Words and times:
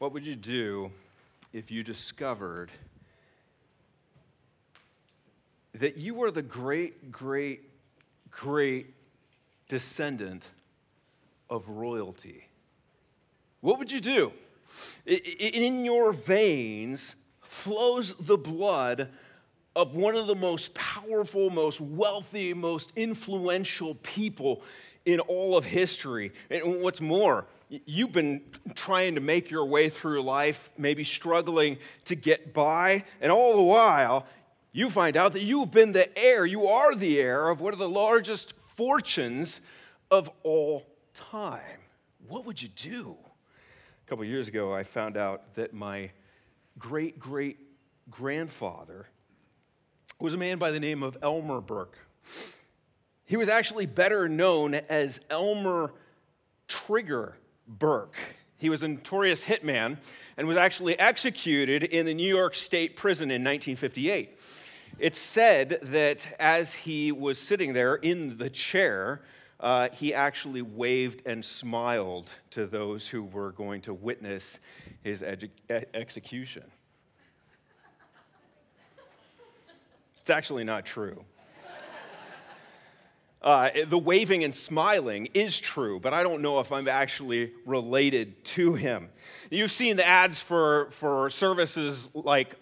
What 0.00 0.14
would 0.14 0.24
you 0.24 0.34
do 0.34 0.90
if 1.52 1.70
you 1.70 1.84
discovered 1.84 2.70
that 5.74 5.98
you 5.98 6.14
were 6.14 6.30
the 6.30 6.40
great, 6.40 7.12
great, 7.12 7.68
great 8.30 8.94
descendant 9.68 10.42
of 11.50 11.68
royalty? 11.68 12.46
What 13.60 13.78
would 13.78 13.92
you 13.92 14.00
do? 14.00 14.32
In 15.04 15.84
your 15.84 16.14
veins 16.14 17.14
flows 17.42 18.14
the 18.14 18.38
blood 18.38 19.10
of 19.76 19.94
one 19.94 20.16
of 20.16 20.26
the 20.26 20.34
most 20.34 20.72
powerful, 20.72 21.50
most 21.50 21.78
wealthy, 21.78 22.54
most 22.54 22.90
influential 22.96 23.96
people 23.96 24.62
in 25.04 25.20
all 25.20 25.58
of 25.58 25.66
history. 25.66 26.32
And 26.48 26.80
what's 26.80 27.02
more, 27.02 27.44
you've 27.70 28.12
been 28.12 28.42
trying 28.74 29.14
to 29.14 29.20
make 29.20 29.50
your 29.50 29.64
way 29.64 29.88
through 29.88 30.22
life, 30.22 30.70
maybe 30.76 31.04
struggling 31.04 31.78
to 32.06 32.16
get 32.16 32.52
by, 32.52 33.04
and 33.20 33.30
all 33.30 33.56
the 33.56 33.62
while, 33.62 34.26
you 34.72 34.90
find 34.90 35.16
out 35.16 35.32
that 35.32 35.42
you've 35.42 35.70
been 35.70 35.92
the 35.92 36.18
heir, 36.18 36.44
you 36.44 36.66
are 36.66 36.94
the 36.94 37.20
heir 37.20 37.48
of 37.48 37.60
one 37.60 37.72
of 37.72 37.78
the 37.78 37.88
largest 37.88 38.54
fortunes 38.76 39.60
of 40.10 40.30
all 40.42 40.86
time. 41.14 41.80
What 42.28 42.44
would 42.44 42.60
you 42.60 42.68
do? 42.68 43.16
A 44.06 44.08
couple 44.08 44.24
years 44.24 44.48
ago, 44.48 44.74
I 44.74 44.82
found 44.82 45.16
out 45.16 45.54
that 45.54 45.72
my 45.72 46.10
great 46.78 47.18
great 47.18 47.58
grandfather 48.10 49.06
was 50.18 50.34
a 50.34 50.36
man 50.36 50.58
by 50.58 50.70
the 50.70 50.80
name 50.80 51.02
of 51.02 51.16
Elmer 51.22 51.60
Burke. 51.60 51.98
He 53.24 53.36
was 53.36 53.48
actually 53.48 53.86
better 53.86 54.28
known 54.28 54.74
as 54.74 55.20
Elmer 55.30 55.92
Trigger 56.68 57.36
Burke. 57.78 58.16
He 58.58 58.68
was 58.68 58.82
a 58.82 58.88
notorious 58.88 59.44
hitman 59.44 59.98
and 60.36 60.46
was 60.46 60.56
actually 60.56 60.98
executed 60.98 61.84
in 61.84 62.06
the 62.06 62.14
New 62.14 62.28
York 62.28 62.54
State 62.54 62.96
prison 62.96 63.30
in 63.30 63.42
1958. 63.42 64.38
It's 64.98 65.18
said 65.18 65.78
that 65.82 66.28
as 66.38 66.74
he 66.74 67.12
was 67.12 67.38
sitting 67.38 67.72
there 67.72 67.94
in 67.94 68.36
the 68.36 68.50
chair, 68.50 69.22
uh, 69.60 69.88
he 69.92 70.12
actually 70.12 70.62
waved 70.62 71.22
and 71.26 71.44
smiled 71.44 72.28
to 72.50 72.66
those 72.66 73.08
who 73.08 73.22
were 73.22 73.52
going 73.52 73.82
to 73.82 73.94
witness 73.94 74.58
his 75.02 75.22
edu- 75.22 75.50
execution. 75.94 76.64
It's 80.20 80.30
actually 80.30 80.64
not 80.64 80.84
true. 80.84 81.24
Uh, 83.42 83.70
the 83.86 83.98
waving 83.98 84.44
and 84.44 84.54
smiling 84.54 85.28
is 85.32 85.58
true, 85.58 85.98
but 85.98 86.12
I 86.12 86.22
don't 86.22 86.42
know 86.42 86.60
if 86.60 86.72
I'm 86.72 86.88
actually 86.88 87.52
related 87.64 88.44
to 88.44 88.74
him. 88.74 89.08
You've 89.50 89.72
seen 89.72 89.96
the 89.96 90.06
ads 90.06 90.40
for, 90.40 90.90
for 90.90 91.30
services 91.30 92.10
like 92.12 92.54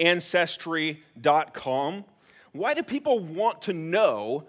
Ancestry.com. 0.00 2.04
Why 2.52 2.74
do 2.74 2.82
people 2.82 3.20
want 3.20 3.62
to 3.62 3.72
know 3.72 4.48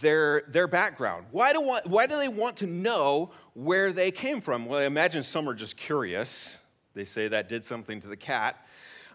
their, 0.00 0.44
their 0.48 0.68
background? 0.68 1.26
Why 1.32 1.52
do, 1.52 1.60
why 1.84 2.06
do 2.06 2.16
they 2.16 2.28
want 2.28 2.58
to 2.58 2.66
know 2.66 3.32
where 3.54 3.92
they 3.92 4.12
came 4.12 4.40
from? 4.40 4.66
Well, 4.66 4.78
I 4.78 4.84
imagine 4.84 5.24
some 5.24 5.48
are 5.48 5.54
just 5.54 5.76
curious. 5.76 6.58
They 6.94 7.04
say 7.04 7.26
that 7.28 7.48
did 7.48 7.64
something 7.64 8.00
to 8.00 8.06
the 8.06 8.16
cat. 8.16 8.64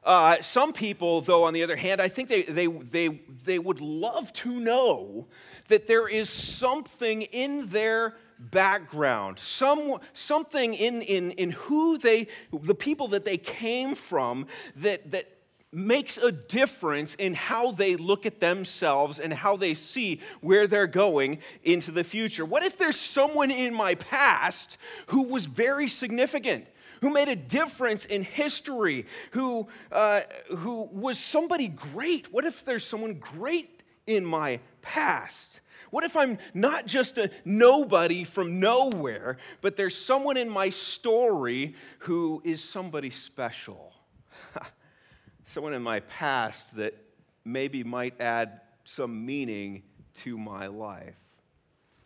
Uh, 0.03 0.41
some 0.41 0.73
people, 0.73 1.21
though, 1.21 1.43
on 1.43 1.53
the 1.53 1.61
other 1.63 1.75
hand, 1.75 2.01
I 2.01 2.07
think 2.07 2.27
they, 2.27 2.43
they, 2.43 2.67
they, 2.67 3.21
they 3.45 3.59
would 3.59 3.81
love 3.81 4.33
to 4.33 4.49
know 4.49 5.27
that 5.67 5.85
there 5.85 6.07
is 6.07 6.29
something 6.29 7.21
in 7.21 7.67
their 7.67 8.15
background, 8.39 9.37
some, 9.37 9.99
something 10.13 10.73
in, 10.73 11.03
in, 11.03 11.31
in 11.31 11.51
who 11.51 11.99
they, 11.99 12.27
the 12.51 12.73
people 12.73 13.09
that 13.09 13.25
they 13.25 13.37
came 13.37 13.93
from, 13.93 14.47
that, 14.77 15.11
that 15.11 15.29
makes 15.71 16.17
a 16.17 16.31
difference 16.31 17.15
in 17.15 17.33
how 17.33 17.71
they 17.71 17.95
look 17.95 18.25
at 18.25 18.39
themselves 18.39 19.19
and 19.19 19.31
how 19.31 19.55
they 19.55 19.73
see 19.73 20.19
where 20.41 20.67
they're 20.67 20.87
going 20.87 21.37
into 21.63 21.91
the 21.91 22.03
future. 22.03 22.43
What 22.43 22.63
if 22.63 22.77
there's 22.77 22.99
someone 22.99 23.51
in 23.51 23.73
my 23.73 23.95
past 23.95 24.77
who 25.07 25.23
was 25.23 25.45
very 25.45 25.87
significant? 25.87 26.65
Who 27.01 27.09
made 27.09 27.27
a 27.27 27.35
difference 27.35 28.05
in 28.05 28.23
history, 28.23 29.07
who, 29.31 29.67
uh, 29.91 30.21
who 30.49 30.87
was 30.91 31.19
somebody 31.19 31.67
great. 31.67 32.31
What 32.31 32.45
if 32.45 32.63
there's 32.63 32.85
someone 32.85 33.15
great 33.15 33.81
in 34.05 34.23
my 34.23 34.59
past? 34.81 35.61
What 35.89 36.03
if 36.03 36.15
I'm 36.15 36.37
not 36.53 36.85
just 36.85 37.17
a 37.17 37.31
nobody 37.43 38.23
from 38.23 38.59
nowhere, 38.59 39.37
but 39.61 39.75
there's 39.75 39.97
someone 39.97 40.37
in 40.37 40.47
my 40.47 40.69
story 40.69 41.75
who 41.99 42.41
is 42.45 42.63
somebody 42.63 43.09
special? 43.09 43.93
someone 45.45 45.73
in 45.73 45.81
my 45.81 46.01
past 46.01 46.75
that 46.77 46.93
maybe 47.43 47.83
might 47.83 48.19
add 48.21 48.61
some 48.85 49.25
meaning 49.25 49.83
to 50.13 50.37
my 50.37 50.67
life. 50.67 51.15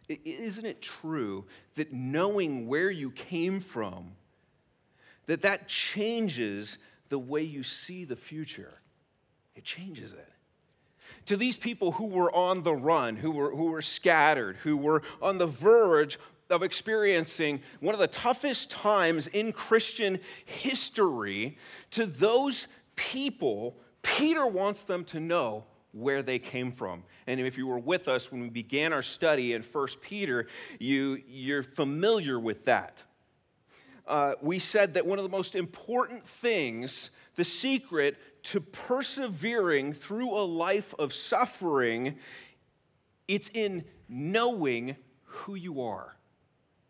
Isn't 0.07 0.65
it 0.65 0.81
true 0.81 1.45
that 1.75 1.91
knowing 1.91 2.67
where 2.67 2.89
you 2.89 3.11
came 3.11 3.59
from 3.59 4.11
that 5.27 5.41
that 5.41 5.67
changes 5.67 6.77
the 7.09 7.19
way 7.19 7.41
you 7.41 7.63
see 7.63 8.05
the 8.05 8.15
future. 8.15 8.81
It 9.55 9.63
changes 9.63 10.11
it. 10.11 10.31
To 11.27 11.37
these 11.37 11.57
people 11.57 11.93
who 11.93 12.05
were 12.05 12.33
on 12.33 12.63
the 12.63 12.75
run, 12.75 13.15
who 13.15 13.31
were, 13.31 13.51
who 13.51 13.65
were 13.65 13.81
scattered, 13.81 14.57
who 14.57 14.77
were 14.77 15.01
on 15.21 15.37
the 15.37 15.47
verge 15.47 16.19
of 16.49 16.61
experiencing 16.61 17.61
one 17.79 17.95
of 17.95 17.99
the 17.99 18.07
toughest 18.07 18.69
times 18.69 19.27
in 19.27 19.51
Christian 19.51 20.19
history, 20.45 21.57
to 21.91 22.05
those 22.05 22.67
people, 22.95 23.75
Peter 24.03 24.45
wants 24.45 24.83
them 24.83 25.03
to 25.05 25.19
know 25.19 25.63
where 25.93 26.21
they 26.21 26.37
came 26.37 26.71
from. 26.71 27.03
And 27.25 27.39
if 27.39 27.57
you 27.57 27.65
were 27.65 27.79
with 27.79 28.07
us 28.07 28.31
when 28.31 28.41
we 28.41 28.49
began 28.49 28.93
our 28.93 29.01
study 29.01 29.53
in 29.53 29.63
1 29.63 29.87
Peter, 30.01 30.47
you, 30.79 31.23
you're 31.27 31.63
familiar 31.63 32.39
with 32.39 32.65
that 32.65 33.01
uh, 34.07 34.35
we 34.41 34.59
said 34.59 34.93
that 34.93 35.05
one 35.05 35.19
of 35.19 35.23
the 35.23 35.29
most 35.29 35.55
important 35.55 36.27
things, 36.27 37.09
the 37.35 37.43
secret 37.43 38.17
to 38.43 38.61
persevering 38.61 39.93
through 39.93 40.29
a 40.29 40.45
life 40.45 40.93
of 40.99 41.13
suffering, 41.13 42.17
it's 43.27 43.49
in 43.53 43.83
knowing 44.07 44.95
who 45.23 45.55
you 45.55 45.81
are. 45.81 46.15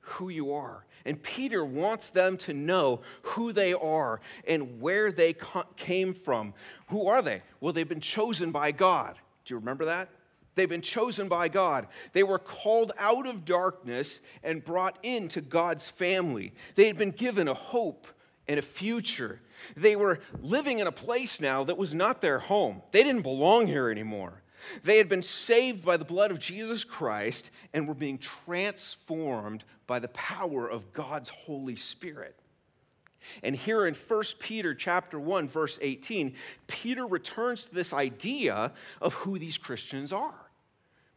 Who 0.02 0.30
you 0.30 0.54
are. 0.54 0.86
And 1.06 1.22
Peter 1.22 1.64
wants 1.64 2.10
them 2.10 2.38
to 2.38 2.54
know 2.54 3.02
who 3.22 3.54
they 3.54 3.74
are 3.74 4.20
and 4.48 4.82
where 4.82 5.12
they 5.12 5.36
came 5.78 6.14
from. 6.14 6.54
Who 6.88 7.08
are 7.08 7.22
they? 7.22 7.42
Well, 7.60 7.74
they've 7.74 7.88
been 7.88 8.02
chosen 8.02 8.52
by 8.52 8.72
God. 8.72 9.16
Do 9.46 9.54
you 9.54 9.60
remember 9.60 9.86
that? 9.86 10.10
They've 10.56 10.70
been 10.70 10.82
chosen 10.82 11.28
by 11.28 11.50
God. 11.50 11.88
They 12.14 12.24
were 12.24 12.40
called 12.40 12.94
out 12.98 13.28
of 13.28 13.46
darkness 13.46 14.22
and 14.44 14.64
brought 14.64 14.98
into 15.04 15.42
God's 15.42 15.90
family. 15.90 16.54
They 16.76 16.88
had 16.88 16.98
been 16.98 17.12
given 17.12 17.48
a 17.48 17.54
hope 17.54 18.08
and 18.48 18.58
a 18.58 18.64
future. 18.64 19.42
They 19.76 19.96
were 19.96 20.20
living 20.42 20.80
in 20.80 20.88
a 20.88 20.92
place 20.92 21.42
now 21.42 21.64
that 21.66 21.78
was 21.78 21.94
not 21.94 22.22
their 22.22 22.40
home. 22.40 22.82
They 22.92 23.04
didn't 23.04 23.24
belong 23.24 23.68
here 23.68 23.90
anymore. 23.90 24.42
They 24.84 24.98
had 24.98 25.10
been 25.10 25.22
saved 25.22 25.86
by 25.86 25.98
the 25.98 26.06
blood 26.06 26.32
of 26.32 26.40
Jesus 26.40 26.84
Christ 26.84 27.52
and 27.74 27.88
were 27.88 27.94
being 27.94 28.18
transformed 28.18 29.64
by 29.88 30.00
the 30.00 30.08
power 30.10 30.68
of 30.68 30.94
God's 30.94 31.30
Holy 31.30 31.76
Spirit. 31.76 32.40
And 33.44 33.56
here 33.56 33.86
in 33.86 33.94
1 33.94 34.24
Peter 34.40 34.74
chapter 34.74 35.20
1 35.20 35.48
verse 35.48 35.80
18, 35.82 36.36
Peter 36.68 37.06
returns 37.06 37.66
to 37.66 37.76
this 37.76 37.94
idea 37.94 38.72
of 39.02 39.14
who 39.16 39.38
these 39.40 39.58
Christians 39.58 40.14
are. 40.14 40.45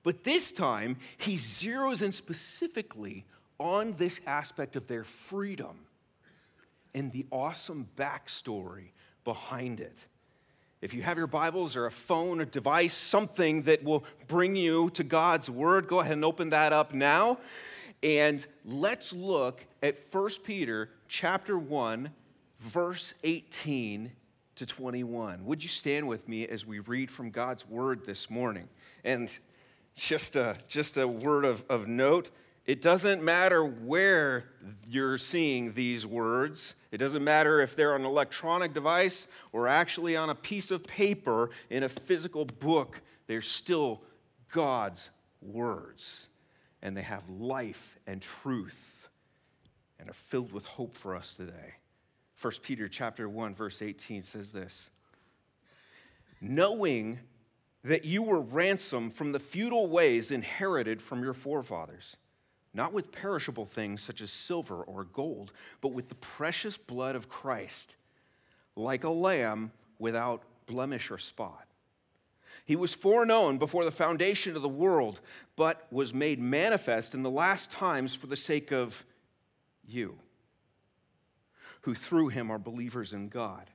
But 0.03 0.25
this 0.25 0.53
time, 0.53 0.97
he 1.16 1.34
zeroes 1.34 2.03
in 2.03 2.12
specifically 2.12 3.25
on 3.59 3.94
this 3.98 4.20
aspect 4.26 4.76
of 4.76 4.86
their 4.86 5.04
freedom 5.04 5.81
and 6.94 7.12
the 7.12 7.26
awesome 7.31 7.88
backstory 7.97 8.90
behind 9.25 9.81
it. 9.81 9.96
If 10.81 10.94
you 10.94 11.02
have 11.02 11.19
your 11.19 11.26
Bibles 11.26 11.75
or 11.75 11.87
a 11.87 11.90
phone 11.90 12.40
or 12.40 12.44
device, 12.44 12.94
something 12.94 13.62
that 13.62 13.82
will 13.82 14.05
bring 14.28 14.55
you 14.55 14.90
to 14.90 15.02
God's 15.02 15.50
Word, 15.50 15.88
go 15.88 15.99
ahead 15.99 16.12
and 16.12 16.25
open 16.25 16.50
that 16.50 16.72
up 16.72 16.94
now. 16.94 17.38
And 18.00 18.46
let's 18.64 19.12
look 19.12 19.61
at 19.82 19.96
1 20.12 20.31
Peter 20.44 20.88
chapter 21.08 21.58
1, 21.58 22.11
verse 22.61 23.12
18 23.25 24.12
to 24.55 24.67
21. 24.67 25.44
Would 25.44 25.62
you 25.64 25.69
stand 25.69 26.06
with 26.06 26.28
me 26.28 26.46
as 26.46 26.64
we 26.64 26.78
read 26.78 27.11
from 27.11 27.31
God's 27.31 27.67
Word 27.69 28.06
this 28.06 28.31
morning? 28.31 28.69
And 29.02 29.28
just 29.98 30.36
a, 30.36 30.56
just 30.68 30.96
a 30.96 31.06
word 31.06 31.44
of, 31.44 31.64
of 31.68 31.86
note 31.86 32.30
it 32.68 32.82
doesn't 32.82 33.22
matter 33.22 33.64
where 33.64 34.44
you're 34.86 35.16
seeing 35.16 35.72
these 35.72 36.04
words. 36.04 36.74
It 36.92 36.98
doesn't 36.98 37.24
matter 37.24 37.62
if 37.62 37.74
they're 37.74 37.94
on 37.94 38.02
an 38.02 38.06
electronic 38.06 38.74
device 38.74 39.26
or 39.52 39.68
actually 39.68 40.16
on 40.16 40.28
a 40.28 40.34
piece 40.34 40.70
of 40.70 40.84
paper 40.84 41.48
in 41.70 41.82
a 41.82 41.88
physical 41.88 42.44
book. 42.44 43.00
They're 43.26 43.40
still 43.40 44.02
God's 44.52 45.08
words. 45.40 46.28
And 46.82 46.94
they 46.94 47.00
have 47.00 47.26
life 47.30 47.98
and 48.06 48.20
truth 48.20 49.08
and 49.98 50.10
are 50.10 50.12
filled 50.12 50.52
with 50.52 50.66
hope 50.66 50.94
for 50.94 51.16
us 51.16 51.32
today. 51.32 51.76
1 52.42 52.52
Peter 52.62 52.86
chapter 52.86 53.30
1 53.30 53.54
verse 53.54 53.80
18 53.80 54.22
says 54.22 54.52
this. 54.52 54.90
Knowing 56.42 57.18
that 57.84 58.04
you 58.04 58.22
were 58.22 58.40
ransomed 58.40 59.14
from 59.14 59.32
the 59.32 59.38
futile 59.38 59.86
ways 59.86 60.30
inherited 60.30 61.00
from 61.00 61.22
your 61.22 61.34
forefathers, 61.34 62.16
not 62.75 62.92
with 62.92 63.12
perishable 63.12 63.66
things 63.66 64.02
such 64.02 64.20
as 64.20 64.30
silver 64.30 64.82
or 64.82 65.04
gold, 65.04 65.52
but 65.80 65.92
with 65.92 66.08
the 66.08 66.14
precious 66.16 66.76
blood 66.76 67.14
of 67.14 67.28
Christ, 67.28 67.96
like 68.76 69.04
a 69.04 69.10
lamb 69.10 69.70
without 69.98 70.42
blemish 70.66 71.10
or 71.10 71.19
spot. 71.19 71.66
He 72.64 72.76
was 72.76 72.92
foreknown 72.92 73.58
before 73.58 73.84
the 73.84 73.90
foundation 73.90 74.54
of 74.54 74.62
the 74.62 74.69
world, 74.69 75.20
but 75.56 75.86
was 75.90 76.12
made 76.12 76.38
manifest 76.38 77.14
in 77.14 77.22
the 77.22 77.31
last 77.31 77.70
times 77.70 78.14
for 78.14 78.26
the 78.26 78.36
sake 78.36 78.72
of 78.72 79.04
you, 79.86 80.19
who 81.82 81.94
through 81.94 82.28
him 82.28 82.50
are 82.50 82.58
believers 82.58 83.14
in 83.14 83.28
God 83.28 83.70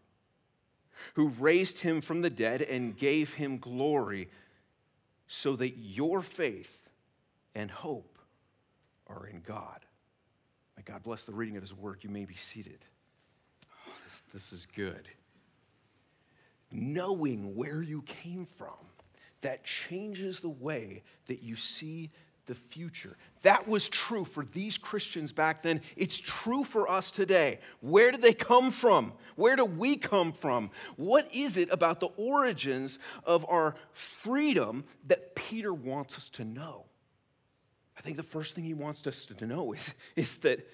who 1.16 1.30
raised 1.30 1.80
him 1.80 2.02
from 2.02 2.22
the 2.22 2.30
dead 2.30 2.62
and 2.62 2.98
gave 2.98 3.34
him 3.34 3.58
glory, 3.58 4.30
so 5.28 5.56
that 5.56 5.78
your 5.78 6.22
faith 6.22 6.78
and 7.56 7.72
hope 7.72 8.18
are 9.08 9.28
in 9.28 9.42
God. 9.42 9.80
May 10.78 10.84
God 10.84 11.04
bless 11.04 11.24
the 11.24 11.34
reading 11.34 11.58
of 11.58 11.64
his 11.64 11.74
word. 11.74 12.00
You 12.02 12.10
may 12.10 12.26
be 12.26 12.36
seated. 12.36 12.80
Oh, 13.88 13.92
this, 14.06 14.24
this 14.34 14.54
is 14.54 14.66
good. 14.66 15.08
Knowing 16.72 17.56
where 17.56 17.82
you 17.82 18.02
came 18.04 18.46
from, 18.46 18.76
that 19.42 19.64
changes 19.64 20.40
the 20.40 20.50
way 20.50 21.04
that 21.28 21.44
you 21.44 21.56
see 21.56 22.10
the 22.46 22.56
future. 22.56 23.16
That 23.42 23.68
was 23.68 23.90
true 23.90 24.26
for 24.26 24.46
these 24.46 24.78
Christians 24.78 25.32
back 25.32 25.64
then. 25.64 25.82
It's 25.96 26.20
true 26.20 26.64
for 26.64 26.90
us 26.90 27.12
today. 27.12 27.60
Where 27.82 28.12
did 28.12 28.22
they 28.22 28.34
come 28.34 28.72
from? 28.72 29.14
Where 29.36 29.56
do 29.56 29.66
we 29.66 29.96
come 29.96 30.34
from? 30.34 30.72
What 30.96 31.34
is 31.34 31.58
it 31.58 31.70
about 31.72 32.00
the 32.00 32.10
origins 32.18 33.00
of 33.24 33.46
our 33.50 33.76
freedom 33.92 34.84
that 35.08 35.36
Peter 35.36 35.74
wants 35.74 36.18
us 36.18 36.30
to 36.30 36.44
know? 36.44 36.86
I 37.98 38.02
think 38.02 38.18
the 38.18 38.24
first 38.24 38.56
thing 38.56 38.64
he 38.64 38.74
wants 38.74 39.06
us 39.08 39.26
to 39.26 39.46
know 39.46 39.74
is, 39.74 39.94
is 40.16 40.38
that 40.40 40.68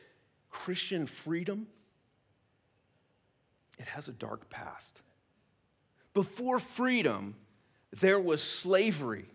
Christian 0.49 1.05
freedom 1.05 1.67
it 3.79 3.87
has 3.87 4.09
a 4.09 4.11
dark 4.11 4.49
past. 4.49 5.01
Before 6.13 6.59
freedom, 6.59 7.35
there 7.97 8.19
was 8.19 8.43
slavery 8.43 9.25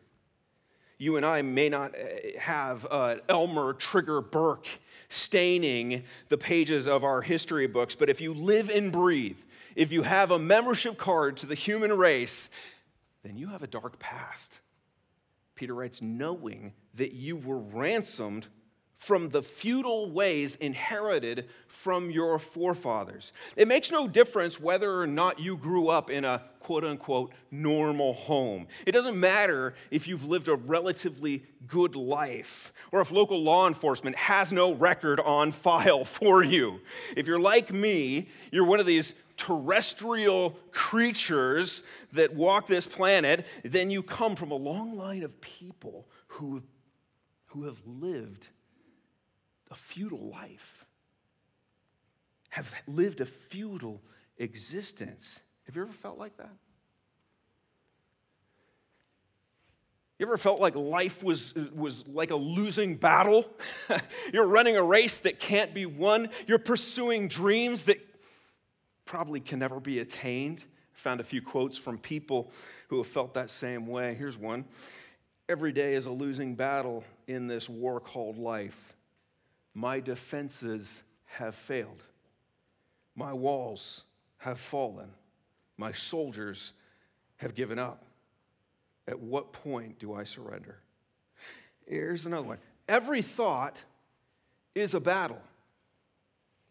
you 1.05 1.17
and 1.17 1.27
I 1.27 1.43
may 1.43 1.69
not 1.69 1.95
uh, 1.95 2.39
have 2.39 2.87
uh, 2.91 3.17
Elmer 3.29 3.75
Trigger 3.75 4.23
Burke 4.23 4.67
staining 5.11 6.05
the 6.31 6.39
pages 6.39 6.89
of 6.89 7.05
our 7.05 7.21
history 7.21 7.67
books, 7.67 7.95
but 7.95 8.09
if 8.09 8.21
you 8.21 8.33
live 8.33 8.71
and 8.71 8.91
breathe, 8.91 9.39
if 9.77 9.93
you 9.93 10.03
have 10.03 10.31
a 10.31 10.39
membership 10.39 10.97
card 10.97 11.37
to 11.37 11.47
the 11.47 11.55
human 11.55 11.93
race, 11.93 12.49
then 13.23 13.37
you 13.37 13.49
have 13.49 13.63
a 13.63 13.67
dark 13.67 13.99
past. 13.99 14.61
Peter 15.55 15.75
writes, 15.75 16.01
knowing 16.01 16.73
that 16.95 17.13
you 17.13 17.37
were 17.37 17.59
ransomed 17.59 18.49
from 18.97 19.29
the 19.31 19.43
futile 19.43 20.11
ways 20.11 20.57
inherited 20.57 21.49
from 21.67 22.11
your 22.11 22.39
forefathers. 22.39 23.33
It 23.57 23.69
makes 23.69 23.91
no 23.91 24.09
difference 24.09 24.59
whether 24.59 25.01
or 25.01 25.07
not 25.07 25.39
you 25.39 25.57
grew 25.57 25.89
up 25.89 26.11
in 26.11 26.25
a 26.25 26.43
quote 26.61 26.85
unquote 26.85 27.33
normal 27.51 28.15
home. 28.15 28.67
It 28.87 28.93
doesn't 28.93 29.19
matter 29.21 29.75
if 29.91 30.09
you've 30.09 30.25
lived 30.25 30.49
a 30.49 30.55
relatively 30.55 31.45
good 31.67 31.95
life 31.95 32.73
or 32.91 33.01
if 33.03 33.11
local 33.11 33.43
law 33.43 33.69
enforcement 33.69 34.17
has 34.17 34.53
no 34.53 34.73
record 34.73 35.21
on 35.21 35.53
file 35.53 36.05
for 36.07 36.43
you. 36.43 36.81
If 37.17 37.27
you're 37.27 37.39
like 37.39 37.73
me, 37.73 38.29
you're 38.51 38.65
one 38.65 38.81
of 38.81 38.87
these 38.87 39.13
terrestrial 39.37 40.59
creatures 40.71 41.83
that 42.13 42.35
walk 42.35 42.67
this 42.67 42.87
planet, 42.87 43.45
then 43.65 43.91
you 43.91 44.03
come 44.03 44.37
from 44.37 44.51
a 44.51 44.57
long 44.57 44.97
line 44.97 45.23
of 45.23 45.41
people 45.41 46.07
who, 46.29 46.63
who 47.47 47.65
have 47.65 47.79
lived 47.85 48.49
a 49.75 49.77
futile 49.77 50.31
life, 50.31 50.85
have 52.51 52.73
lived 52.87 53.21
a 53.21 53.27
futile 53.27 54.01
existence. 54.39 55.41
Have 55.67 55.75
you 55.75 55.83
ever 55.83 55.93
felt 55.93 56.17
like 56.17 56.37
that? 56.37 56.53
You 60.17 60.27
ever 60.27 60.39
felt 60.39 60.61
like 60.61 60.77
life 60.77 61.25
was, 61.25 61.55
was 61.75 62.07
like 62.07 62.31
a 62.31 62.37
losing 62.37 62.95
battle? 62.95 63.51
You're 64.33 64.47
running 64.47 64.77
a 64.77 64.83
race 64.83 65.19
that 65.21 65.41
can't 65.41 65.75
be 65.75 65.87
won. 65.87 66.29
You're 66.47 66.61
pursuing 66.61 67.27
dreams 67.27 67.83
that 67.85 67.99
probably 69.05 69.41
can 69.41 69.59
never 69.59 69.81
be 69.81 69.99
attained. 69.99 70.63
I 70.95 70.99
found 70.99 71.21
a 71.21 71.25
few 71.25 71.43
quotes 71.43 71.77
from 71.77 71.99
people 71.99 72.53
who 72.89 72.99
have 72.99 73.09
felt 73.09 73.35
that 73.35 73.51
same 73.51 73.89
way. 73.89 74.15
Here's 74.15 74.39
one 74.39 74.67
Every 75.49 75.73
day 75.73 75.95
is 75.95 76.07
a 76.07 76.13
losing 76.13 76.55
battle 76.55 77.03
in 77.27 77.49
this 77.49 77.69
war 77.69 77.99
called 77.99 78.39
life. 78.39 78.94
My 79.75 80.01
defenses 80.01 81.03
have 81.25 81.55
failed. 81.55 82.03
My 83.17 83.33
walls 83.33 84.05
have 84.39 84.59
fallen. 84.59 85.11
My 85.77 85.93
soldiers 85.93 86.73
have 87.37 87.55
given 87.55 87.79
up. 87.79 88.05
At 89.07 89.21
what 89.21 89.53
point 89.53 89.99
do 89.99 90.15
I 90.15 90.25
surrender? 90.25 90.79
Here's 91.87 92.25
another 92.27 92.47
one. 92.47 92.59
Every 92.89 93.23
thought 93.23 93.83
is 94.75 94.95
a 94.95 95.01
battle. 95.01 95.41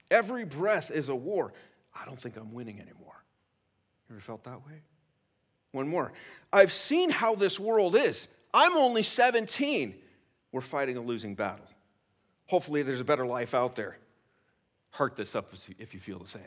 Every 0.10 0.46
breath 0.46 0.92
is 0.92 1.10
a 1.10 1.16
war. 1.16 1.54
I 1.96 2.06
don't 2.06 2.20
think 2.20 2.38
I'm 2.38 2.54
winning 2.54 2.80
anymore. 2.80 3.24
You 4.10 4.16
ever 4.16 4.22
felt 4.22 4.44
that 4.46 4.66
way? 4.66 4.82
One 5.72 5.88
more. 5.88 6.14
I've 6.52 6.72
seen 6.72 7.10
how 7.10 7.36
this 7.36 7.60
world 7.60 7.96
is. 7.96 8.28
I'm 8.54 8.78
only 8.78 9.04
17. 9.04 9.96
We're 10.52 10.62
fighting 10.62 10.98
a 10.98 11.02
losing 11.02 11.34
battle. 11.34 11.66
Hopefully, 12.48 12.84
there's 12.84 13.02
a 13.02 13.06
better 13.06 13.26
life 13.26 13.54
out 13.54 13.76
there. 13.76 13.98
Heart 14.92 15.16
this 15.16 15.36
up 15.36 15.54
if 15.80 15.94
you 15.94 16.00
feel 16.00 16.20
the 16.20 16.28
same. 16.28 16.42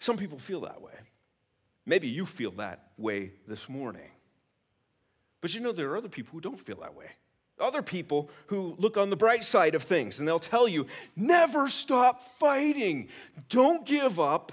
Some 0.00 0.16
people 0.16 0.38
feel 0.38 0.62
that 0.62 0.82
way. 0.82 0.94
Maybe 1.86 2.08
you 2.08 2.26
feel 2.26 2.50
that 2.52 2.90
way 2.98 3.32
this 3.46 3.68
morning. 3.68 4.10
But 5.40 5.54
you 5.54 5.60
know, 5.60 5.72
there 5.72 5.90
are 5.90 5.96
other 5.96 6.08
people 6.08 6.32
who 6.32 6.40
don't 6.40 6.60
feel 6.60 6.80
that 6.80 6.94
way. 6.94 7.06
Other 7.60 7.82
people 7.82 8.30
who 8.46 8.74
look 8.78 8.96
on 8.96 9.10
the 9.10 9.16
bright 9.16 9.44
side 9.44 9.74
of 9.74 9.84
things 9.84 10.18
and 10.18 10.26
they'll 10.26 10.40
tell 10.40 10.66
you, 10.66 10.86
never 11.14 11.68
stop 11.68 12.22
fighting. 12.38 13.08
Don't 13.48 13.86
give 13.86 14.18
up. 14.18 14.52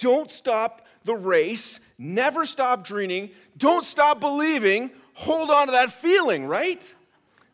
Don't 0.00 0.30
stop 0.30 0.86
the 1.04 1.14
race. 1.14 1.80
Never 1.98 2.46
stop 2.46 2.86
dreaming. 2.86 3.30
Don't 3.56 3.84
stop 3.84 4.20
believing. 4.20 4.90
Hold 5.14 5.50
on 5.50 5.66
to 5.66 5.72
that 5.72 5.92
feeling, 5.92 6.46
right? 6.46 6.94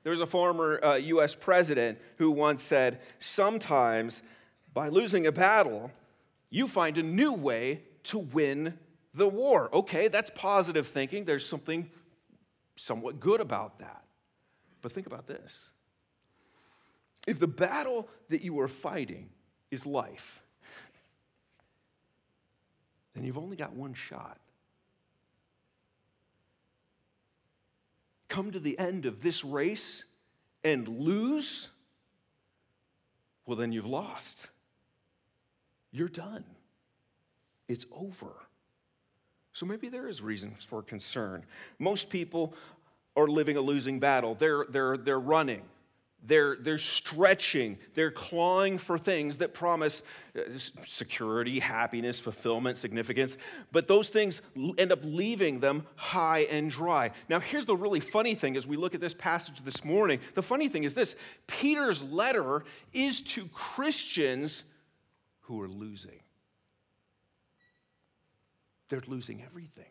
There 0.02 0.10
was 0.10 0.20
a 0.20 0.26
former 0.26 0.84
uh, 0.84 0.94
US 0.96 1.34
president 1.34 1.98
who 2.18 2.30
once 2.30 2.62
said, 2.62 3.00
Sometimes 3.18 4.22
by 4.74 4.88
losing 4.88 5.26
a 5.26 5.32
battle, 5.32 5.90
you 6.50 6.68
find 6.68 6.98
a 6.98 7.02
new 7.02 7.32
way 7.32 7.82
to 8.04 8.18
win 8.18 8.78
the 9.14 9.28
war. 9.28 9.74
Okay, 9.74 10.08
that's 10.08 10.30
positive 10.34 10.88
thinking. 10.88 11.24
There's 11.24 11.46
something 11.46 11.90
somewhat 12.76 13.20
good 13.20 13.40
about 13.40 13.78
that. 13.78 14.02
But 14.80 14.92
think 14.92 15.06
about 15.06 15.26
this 15.26 15.70
if 17.26 17.38
the 17.38 17.46
battle 17.46 18.08
that 18.30 18.42
you 18.42 18.58
are 18.60 18.68
fighting 18.68 19.30
is 19.70 19.86
life, 19.86 20.42
then 23.14 23.24
you've 23.24 23.38
only 23.38 23.56
got 23.56 23.74
one 23.74 23.94
shot. 23.94 24.38
Come 28.32 28.50
to 28.50 28.58
the 28.58 28.78
end 28.78 29.04
of 29.04 29.22
this 29.22 29.44
race 29.44 30.04
and 30.64 30.88
lose, 30.88 31.68
well, 33.44 33.58
then 33.58 33.72
you've 33.72 33.86
lost. 33.86 34.48
You're 35.90 36.08
done. 36.08 36.42
It's 37.68 37.84
over. 37.92 38.32
So 39.52 39.66
maybe 39.66 39.90
there 39.90 40.08
is 40.08 40.22
reasons 40.22 40.64
for 40.64 40.80
concern. 40.80 41.44
Most 41.78 42.08
people 42.08 42.54
are 43.14 43.26
living 43.26 43.58
a 43.58 43.60
losing 43.60 44.00
battle. 44.00 44.34
They're, 44.34 44.64
they're, 44.66 44.96
they're 44.96 45.20
running. 45.20 45.60
They're, 46.24 46.56
they're 46.60 46.78
stretching, 46.78 47.78
they're 47.94 48.12
clawing 48.12 48.78
for 48.78 48.96
things 48.96 49.38
that 49.38 49.54
promise 49.54 50.02
uh, 50.38 50.42
security, 50.84 51.58
happiness, 51.58 52.20
fulfillment, 52.20 52.78
significance, 52.78 53.36
but 53.72 53.88
those 53.88 54.08
things 54.08 54.40
end 54.78 54.92
up 54.92 55.00
leaving 55.02 55.58
them 55.58 55.84
high 55.96 56.40
and 56.50 56.70
dry. 56.70 57.10
Now, 57.28 57.40
here's 57.40 57.66
the 57.66 57.76
really 57.76 57.98
funny 57.98 58.36
thing 58.36 58.56
as 58.56 58.68
we 58.68 58.76
look 58.76 58.94
at 58.94 59.00
this 59.00 59.14
passage 59.14 59.62
this 59.62 59.84
morning. 59.84 60.20
The 60.34 60.42
funny 60.42 60.68
thing 60.68 60.84
is 60.84 60.94
this 60.94 61.16
Peter's 61.48 62.04
letter 62.04 62.62
is 62.92 63.20
to 63.22 63.48
Christians 63.48 64.62
who 65.40 65.60
are 65.60 65.68
losing. 65.68 66.20
They're 68.90 69.02
losing 69.08 69.42
everything, 69.42 69.90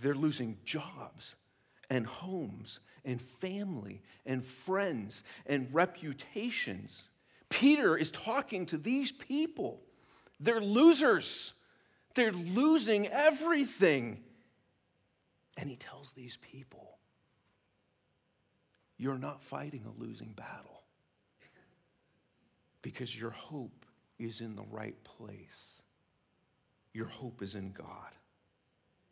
they're 0.00 0.14
losing 0.14 0.58
jobs 0.64 1.34
and 1.88 2.06
homes 2.06 2.78
and 3.04 3.20
family 3.20 4.02
and 4.26 4.44
friends 4.44 5.22
and 5.46 5.68
reputations 5.72 7.02
Peter 7.50 7.96
is 7.96 8.10
talking 8.12 8.64
to 8.66 8.78
these 8.78 9.12
people. 9.12 9.82
They're 10.38 10.62
losers, 10.62 11.52
they're 12.14 12.32
losing 12.32 13.08
everything. 13.08 14.22
And 15.58 15.68
he 15.68 15.76
tells 15.76 16.12
these 16.12 16.38
people, 16.38 16.96
You're 18.96 19.18
not 19.18 19.42
fighting 19.42 19.84
a 19.84 20.02
losing 20.02 20.32
battle 20.32 20.82
because 22.80 23.14
your 23.14 23.30
hope 23.30 23.84
is 24.18 24.40
in 24.40 24.56
the 24.56 24.64
right 24.70 24.96
place. 25.04 25.82
Your 26.94 27.06
hope 27.06 27.42
is 27.42 27.54
in 27.54 27.72
God. 27.72 28.14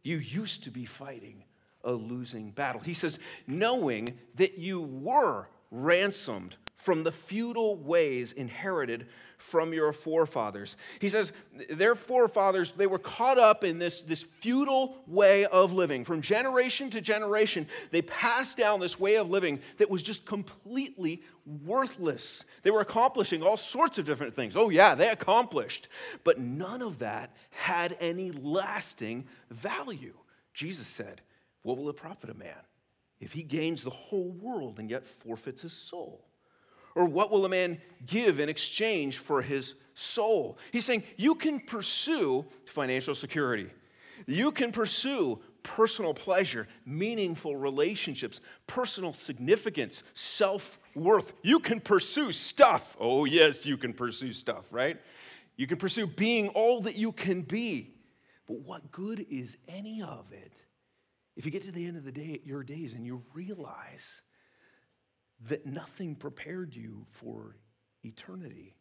You 0.03 0.17
used 0.17 0.65
to 0.65 0.71
be 0.71 0.87
fighting 0.87 1.45
a 1.85 1.93
losing 1.93 2.51
battle. 2.51 2.81
He 2.81 2.95
says, 2.95 3.19
knowing 3.47 4.19
that 4.37 4.59
you 4.59 4.81
were 4.81 5.49
ransomed 5.71 6.57
from 6.77 7.03
the 7.05 7.13
futile 7.13 7.77
ways 7.77 8.33
inherited 8.33 9.07
from 9.37 9.73
your 9.73 9.93
forefathers. 9.93 10.77
He 11.01 11.09
says 11.09 11.33
their 11.71 11.95
forefathers, 11.95 12.73
they 12.73 12.87
were 12.87 12.99
caught 12.99 13.39
up 13.39 13.65
in 13.65 13.79
this, 13.79 14.03
this 14.03 14.23
futile 14.23 14.97
way 15.07 15.45
of 15.45 15.73
living. 15.73 16.05
From 16.05 16.23
generation 16.23 16.91
to 16.91 17.01
generation, 17.01 17.67
they 17.91 18.03
passed 18.03 18.57
down 18.57 18.81
this 18.81 18.99
way 18.99 19.17
of 19.17 19.29
living 19.29 19.61
that 19.79 19.91
was 19.91 20.03
just 20.03 20.25
completely 20.25 21.23
worthless. 21.65 22.45
They 22.63 22.71
were 22.71 22.81
accomplishing 22.81 23.43
all 23.43 23.57
sorts 23.57 23.99
of 23.99 24.05
different 24.05 24.35
things. 24.35 24.57
Oh, 24.57 24.71
yeah, 24.71 24.95
they 24.95 25.09
accomplished. 25.09 25.89
But 26.25 26.41
none 26.41 26.83
of 26.83 27.01
that 27.01 27.35
had 27.51 27.97
any 28.01 28.31
lasting 28.31 29.27
value. 29.51 30.15
Jesus 30.55 30.87
said, 30.87 31.21
What 31.69 31.77
will 31.77 31.91
it 31.91 31.97
profit 31.99 32.31
a 32.31 32.35
man 32.35 32.57
if 33.21 33.33
he 33.33 33.43
gains 33.43 33.83
the 33.83 33.91
whole 33.91 34.31
world 34.31 34.79
and 34.79 34.89
yet 34.89 35.07
forfeits 35.07 35.61
his 35.61 35.75
soul? 35.75 36.25
Or 36.95 37.05
what 37.05 37.31
will 37.31 37.45
a 37.45 37.49
man 37.51 37.79
give 38.07 38.41
in 38.41 38.49
exchange 38.49 39.19
for 39.19 39.43
his 39.43 39.75
soul? 39.93 40.57
He's 40.73 40.87
saying 40.87 41.03
you 41.19 41.35
can 41.35 41.61
pursue 41.61 42.47
financial 42.65 43.15
security. 43.15 43.69
You 44.27 44.51
can 44.51 44.73
pursue 44.73 45.41
personal 45.63 46.15
pleasure, 46.15 46.69
meaningful 46.87 47.55
relationships, 47.55 48.41
personal 48.67 49.13
significance, 49.13 50.05
self 50.15 50.79
worth. 50.95 51.35
You 51.43 51.61
can 51.61 51.81
pursue 51.81 52.33
stuff. 52.33 52.97
Oh, 52.99 53.27
yes, 53.27 53.67
you 53.67 53.77
can 53.77 53.93
pursue 53.93 54.33
stuff, 54.33 54.65
right? 54.71 54.99
You 55.59 55.67
can 55.67 55.77
pursue 55.77 56.07
being 56.07 56.49
all 56.49 56.81
that 56.81 56.95
you 56.95 57.13
can 57.13 57.43
be. 57.43 57.93
But 58.47 58.61
what 58.61 58.91
good 58.91 59.27
is 59.29 59.59
any 59.69 60.01
of 60.01 60.33
it 60.33 60.55
if 61.39 61.47
you 61.47 61.53
get 61.53 61.63
to 61.63 61.73
the 61.73 61.87
end 61.87 61.97
of 61.97 62.05
the 62.05 62.11
day, 62.11 62.41
your 62.45 62.65
days 62.65 62.93
and 62.93 63.07
you 63.07 63.23
realize 63.33 64.23
that 65.47 65.65
nothing 65.65 66.17
prepared 66.17 66.75
you 66.75 67.07
for 67.13 67.57
eternity. 68.03 68.75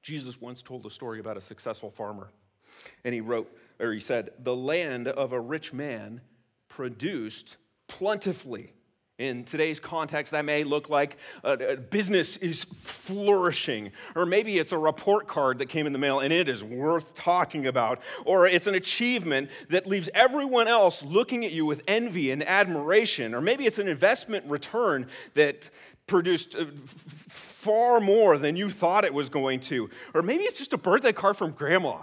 Jesus 0.00 0.40
once 0.40 0.62
told 0.62 0.86
a 0.86 0.90
story 0.90 1.18
about 1.18 1.36
a 1.36 1.40
successful 1.40 1.90
farmer, 1.90 2.30
and 3.04 3.12
he 3.12 3.20
wrote, 3.20 3.52
or 3.80 3.92
he 3.92 3.98
said, 3.98 4.30
The 4.38 4.54
land 4.54 5.08
of 5.08 5.32
a 5.32 5.40
rich 5.40 5.72
man 5.72 6.20
produced 6.68 7.56
plentifully. 7.88 8.72
In 9.18 9.42
today's 9.42 9.80
context, 9.80 10.30
that 10.30 10.44
may 10.44 10.62
look 10.62 10.88
like 10.88 11.16
a, 11.42 11.74
business 11.74 12.36
is 12.36 12.62
flourishing, 12.62 13.90
or 14.14 14.24
maybe 14.24 14.60
it's 14.60 14.70
a 14.70 14.78
report 14.78 15.26
card 15.26 15.58
that 15.58 15.66
came 15.66 15.88
in 15.88 15.92
the 15.92 15.98
mail 15.98 16.20
and 16.20 16.32
it 16.32 16.48
is 16.48 16.62
worth 16.62 17.16
talking 17.16 17.66
about, 17.66 18.00
or 18.24 18.46
it's 18.46 18.68
an 18.68 18.76
achievement 18.76 19.50
that 19.70 19.88
leaves 19.88 20.08
everyone 20.14 20.68
else 20.68 21.02
looking 21.02 21.44
at 21.44 21.50
you 21.50 21.66
with 21.66 21.82
envy 21.88 22.30
and 22.30 22.46
admiration, 22.46 23.34
or 23.34 23.40
maybe 23.40 23.66
it's 23.66 23.80
an 23.80 23.88
investment 23.88 24.44
return 24.46 25.08
that 25.34 25.68
produced 26.06 26.54
uh, 26.54 26.66
far 26.86 27.98
more 27.98 28.38
than 28.38 28.54
you 28.54 28.70
thought 28.70 29.04
it 29.04 29.12
was 29.12 29.28
going 29.28 29.58
to, 29.58 29.90
or 30.14 30.22
maybe 30.22 30.44
it's 30.44 30.58
just 30.58 30.74
a 30.74 30.78
birthday 30.78 31.12
card 31.12 31.36
from 31.36 31.50
grandma 31.50 32.02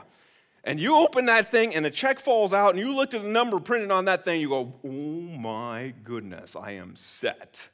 and 0.65 0.79
you 0.79 0.95
open 0.95 1.27
that 1.27 1.51
thing 1.51 1.75
and 1.75 1.85
a 1.85 1.91
check 1.91 2.19
falls 2.19 2.51
out 2.51 2.71
and 2.71 2.79
you 2.79 2.93
look 2.93 3.13
at 3.13 3.21
the 3.21 3.29
number 3.29 3.59
printed 3.59 3.91
on 3.91 4.05
that 4.05 4.25
thing, 4.25 4.41
you 4.41 4.49
go, 4.49 4.73
oh 4.83 4.89
my 4.89 5.93
goodness, 6.03 6.55
I 6.55 6.71
am 6.71 6.95
set. 6.95 7.69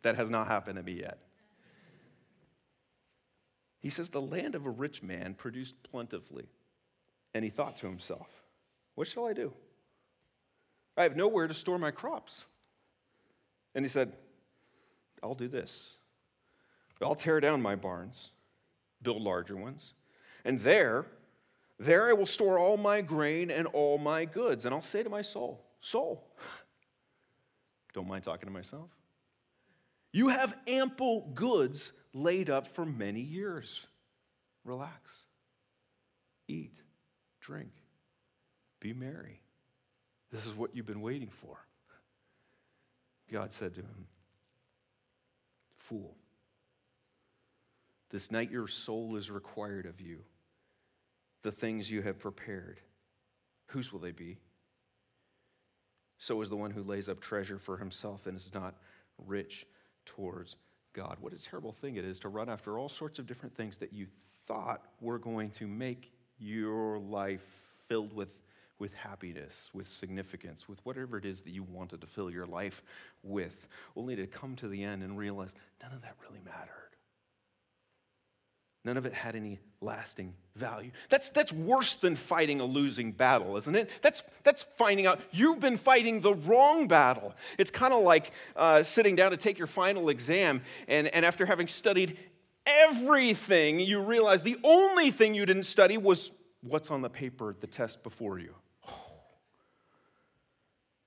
That 0.00 0.16
has 0.16 0.30
not 0.30 0.48
happened 0.48 0.78
to 0.78 0.82
me 0.82 0.94
yet. 0.94 1.18
He 3.78 3.90
says, 3.90 4.08
The 4.08 4.20
land 4.20 4.54
of 4.54 4.64
a 4.64 4.70
rich 4.70 5.02
man 5.02 5.34
produced 5.34 5.74
plentifully. 5.82 6.46
And 7.34 7.44
he 7.44 7.50
thought 7.50 7.76
to 7.78 7.86
himself, 7.86 8.28
What 8.94 9.06
shall 9.06 9.26
I 9.26 9.32
do? 9.32 9.52
I 10.96 11.02
have 11.04 11.16
nowhere 11.16 11.46
to 11.46 11.54
store 11.54 11.78
my 11.78 11.90
crops. 11.90 12.44
And 13.74 13.84
he 13.84 13.88
said, 13.88 14.12
I'll 15.22 15.34
do 15.34 15.48
this. 15.48 15.94
I'll 17.00 17.14
tear 17.14 17.40
down 17.40 17.60
my 17.62 17.74
barns, 17.74 18.30
build 19.02 19.22
larger 19.22 19.56
ones, 19.56 19.92
and 20.44 20.60
there 20.60 21.06
there 21.84 22.08
I 22.08 22.12
will 22.12 22.26
store 22.26 22.58
all 22.58 22.76
my 22.76 23.00
grain 23.00 23.50
and 23.50 23.66
all 23.68 23.98
my 23.98 24.24
goods. 24.24 24.64
And 24.64 24.74
I'll 24.74 24.82
say 24.82 25.02
to 25.02 25.10
my 25.10 25.22
soul, 25.22 25.64
Soul, 25.80 26.24
don't 27.92 28.06
mind 28.06 28.24
talking 28.24 28.46
to 28.46 28.52
myself. 28.52 28.90
You 30.12 30.28
have 30.28 30.54
ample 30.66 31.30
goods 31.34 31.92
laid 32.14 32.50
up 32.50 32.68
for 32.68 32.84
many 32.84 33.20
years. 33.20 33.84
Relax, 34.64 35.24
eat, 36.46 36.76
drink, 37.40 37.72
be 38.78 38.92
merry. 38.92 39.40
This 40.30 40.46
is 40.46 40.54
what 40.54 40.76
you've 40.76 40.86
been 40.86 41.00
waiting 41.00 41.30
for. 41.30 41.56
God 43.30 43.52
said 43.52 43.74
to 43.74 43.80
him, 43.80 44.06
Fool, 45.78 46.14
this 48.10 48.30
night 48.30 48.50
your 48.50 48.68
soul 48.68 49.16
is 49.16 49.30
required 49.30 49.86
of 49.86 50.00
you 50.00 50.20
the 51.42 51.52
things 51.52 51.90
you 51.90 52.02
have 52.02 52.18
prepared. 52.18 52.80
Whose 53.66 53.92
will 53.92 54.00
they 54.00 54.12
be? 54.12 54.38
So 56.18 56.40
is 56.40 56.48
the 56.48 56.56
one 56.56 56.70
who 56.70 56.82
lays 56.82 57.08
up 57.08 57.20
treasure 57.20 57.58
for 57.58 57.76
himself 57.76 58.26
and 58.26 58.36
is 58.36 58.52
not 58.54 58.76
rich 59.26 59.66
towards 60.06 60.56
God. 60.92 61.16
What 61.20 61.32
a 61.32 61.38
terrible 61.38 61.72
thing 61.72 61.96
it 61.96 62.04
is 62.04 62.18
to 62.20 62.28
run 62.28 62.48
after 62.48 62.78
all 62.78 62.88
sorts 62.88 63.18
of 63.18 63.26
different 63.26 63.56
things 63.56 63.76
that 63.78 63.92
you 63.92 64.06
thought 64.46 64.82
were 65.00 65.18
going 65.18 65.50
to 65.52 65.66
make 65.66 66.12
your 66.38 66.98
life 66.98 67.44
filled 67.88 68.12
with, 68.12 68.28
with 68.78 68.94
happiness, 68.94 69.70
with 69.72 69.86
significance, 69.86 70.68
with 70.68 70.78
whatever 70.84 71.18
it 71.18 71.24
is 71.24 71.40
that 71.40 71.50
you 71.50 71.62
wanted 71.62 72.00
to 72.00 72.06
fill 72.06 72.30
your 72.30 72.46
life 72.46 72.82
with, 73.22 73.66
only 73.96 74.16
to 74.16 74.26
come 74.26 74.54
to 74.56 74.68
the 74.68 74.82
end 74.82 75.02
and 75.02 75.18
realize 75.18 75.50
none 75.82 75.92
of 75.92 76.02
that 76.02 76.16
really 76.22 76.40
mattered. 76.44 76.91
None 78.84 78.96
of 78.96 79.06
it 79.06 79.14
had 79.14 79.36
any 79.36 79.60
lasting 79.80 80.34
value. 80.56 80.90
That's, 81.08 81.28
that's 81.28 81.52
worse 81.52 81.94
than 81.94 82.16
fighting 82.16 82.60
a 82.60 82.64
losing 82.64 83.12
battle, 83.12 83.56
isn't 83.56 83.76
it? 83.76 83.88
That's, 84.00 84.24
that's 84.42 84.64
finding 84.76 85.06
out 85.06 85.20
you've 85.30 85.60
been 85.60 85.76
fighting 85.76 86.20
the 86.20 86.34
wrong 86.34 86.88
battle. 86.88 87.34
It's 87.58 87.70
kind 87.70 87.92
of 87.92 88.02
like 88.02 88.32
uh, 88.56 88.82
sitting 88.82 89.14
down 89.14 89.30
to 89.30 89.36
take 89.36 89.56
your 89.56 89.68
final 89.68 90.08
exam, 90.08 90.62
and, 90.88 91.06
and 91.08 91.24
after 91.24 91.46
having 91.46 91.68
studied 91.68 92.18
everything, 92.66 93.78
you 93.80 94.00
realize 94.00 94.42
the 94.42 94.58
only 94.64 95.12
thing 95.12 95.34
you 95.34 95.46
didn't 95.46 95.64
study 95.64 95.96
was 95.96 96.32
what's 96.62 96.90
on 96.90 97.02
the 97.02 97.10
paper, 97.10 97.54
the 97.60 97.66
test 97.68 98.02
before 98.02 98.38
you. 98.38 98.54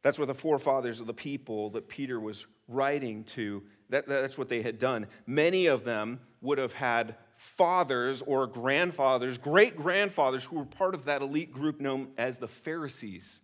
That's 0.02 0.20
what 0.20 0.28
the 0.28 0.34
forefathers 0.34 1.02
of 1.02 1.08
the 1.08 1.14
people 1.14 1.72
that 1.72 1.88
Peter 1.88 2.20
was 2.20 2.46
writing 2.68 3.24
to, 3.36 3.64
that, 3.90 4.08
that's 4.08 4.38
what 4.38 4.50
they 4.50 4.62
had 4.62 4.78
done. 4.78 5.08
Many 5.26 5.66
of 5.66 5.84
them 5.84 6.20
would 6.42 6.58
have 6.58 6.74
had 6.74 7.16
fathers 7.58 8.22
or 8.26 8.48
grandfathers, 8.48 9.38
great 9.38 9.76
grandfathers, 9.76 10.44
who 10.44 10.58
were 10.58 10.66
part 10.66 10.96
of 10.96 11.06
that 11.06 11.22
elite 11.22 11.52
group 11.52 11.80
known 11.80 12.10
as 12.18 12.38
the 12.38 12.48
Pharisees. 12.48 13.42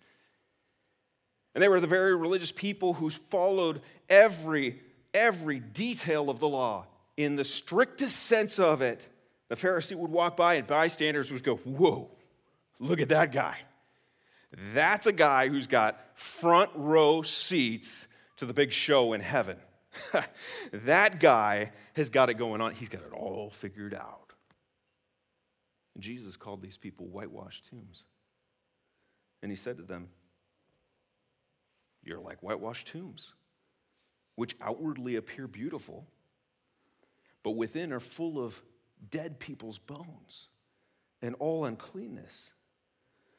And 1.53 1.62
they 1.62 1.67
were 1.67 1.79
the 1.79 1.88
very 1.88 2.15
religious 2.15 2.51
people 2.51 2.93
who 2.93 3.10
followed 3.10 3.81
every, 4.10 4.81
every 5.13 5.60
detail 5.60 6.29
of 6.29 6.39
the 6.39 6.48
law 6.48 6.88
in 7.17 7.36
the 7.36 7.43
strictest 7.43 8.15
sense 8.15 8.60
of 8.60 8.81
it. 8.81 9.08
The 9.50 9.55
Pharisee 9.55 9.96
would 9.96 10.12
walk 10.12 10.38
by 10.38 10.55
and 10.55 10.65
bystanders 10.65 11.31
would 11.31 11.43
go, 11.43 11.58
Whoa, 11.58 12.10
look 12.79 13.00
at 13.00 13.10
that 13.10 13.31
guy. 13.31 13.58
That's 14.74 15.05
a 15.05 15.13
guy 15.13 15.48
who's 15.48 15.67
got 15.67 16.00
front 16.15 16.72
row 16.75 17.22
seats 17.22 18.08
to 18.38 18.46
the 18.46 18.53
big 18.53 18.72
show 18.72 19.13
in 19.13 19.22
heaven. 19.22 19.58
that 20.71 21.19
guy 21.19 21.71
has 21.93 22.10
got 22.10 22.29
it 22.29 22.36
going 22.36 22.62
on. 22.62 22.74
He's 22.74 22.89
got 22.89 23.01
it 23.01 23.13
all 23.13 23.50
figured 23.50 23.93
out. 23.93 24.33
And 25.95 26.03
Jesus 26.03 26.38
called 26.38 26.62
these 26.62 26.77
people 26.77 27.07
whitewashed 27.07 27.69
tombs. 27.69 28.05
And 29.41 29.51
he 29.51 29.55
said 29.55 29.77
to 29.77 29.83
them, 29.83 30.07
You're 32.03 32.19
like 32.19 32.41
whitewashed 32.41 32.88
tombs, 32.88 33.33
which 34.36 34.55
outwardly 34.62 35.15
appear 35.15 35.48
beautiful, 35.48 36.05
but 37.43 37.51
within 37.51 37.91
are 37.91 38.00
full 38.00 38.43
of 38.43 38.62
dead 39.10 39.39
people's 39.39 39.79
bones 39.79 40.48
and 41.21 41.36
all 41.39 41.65
uncleanness. 41.65 42.51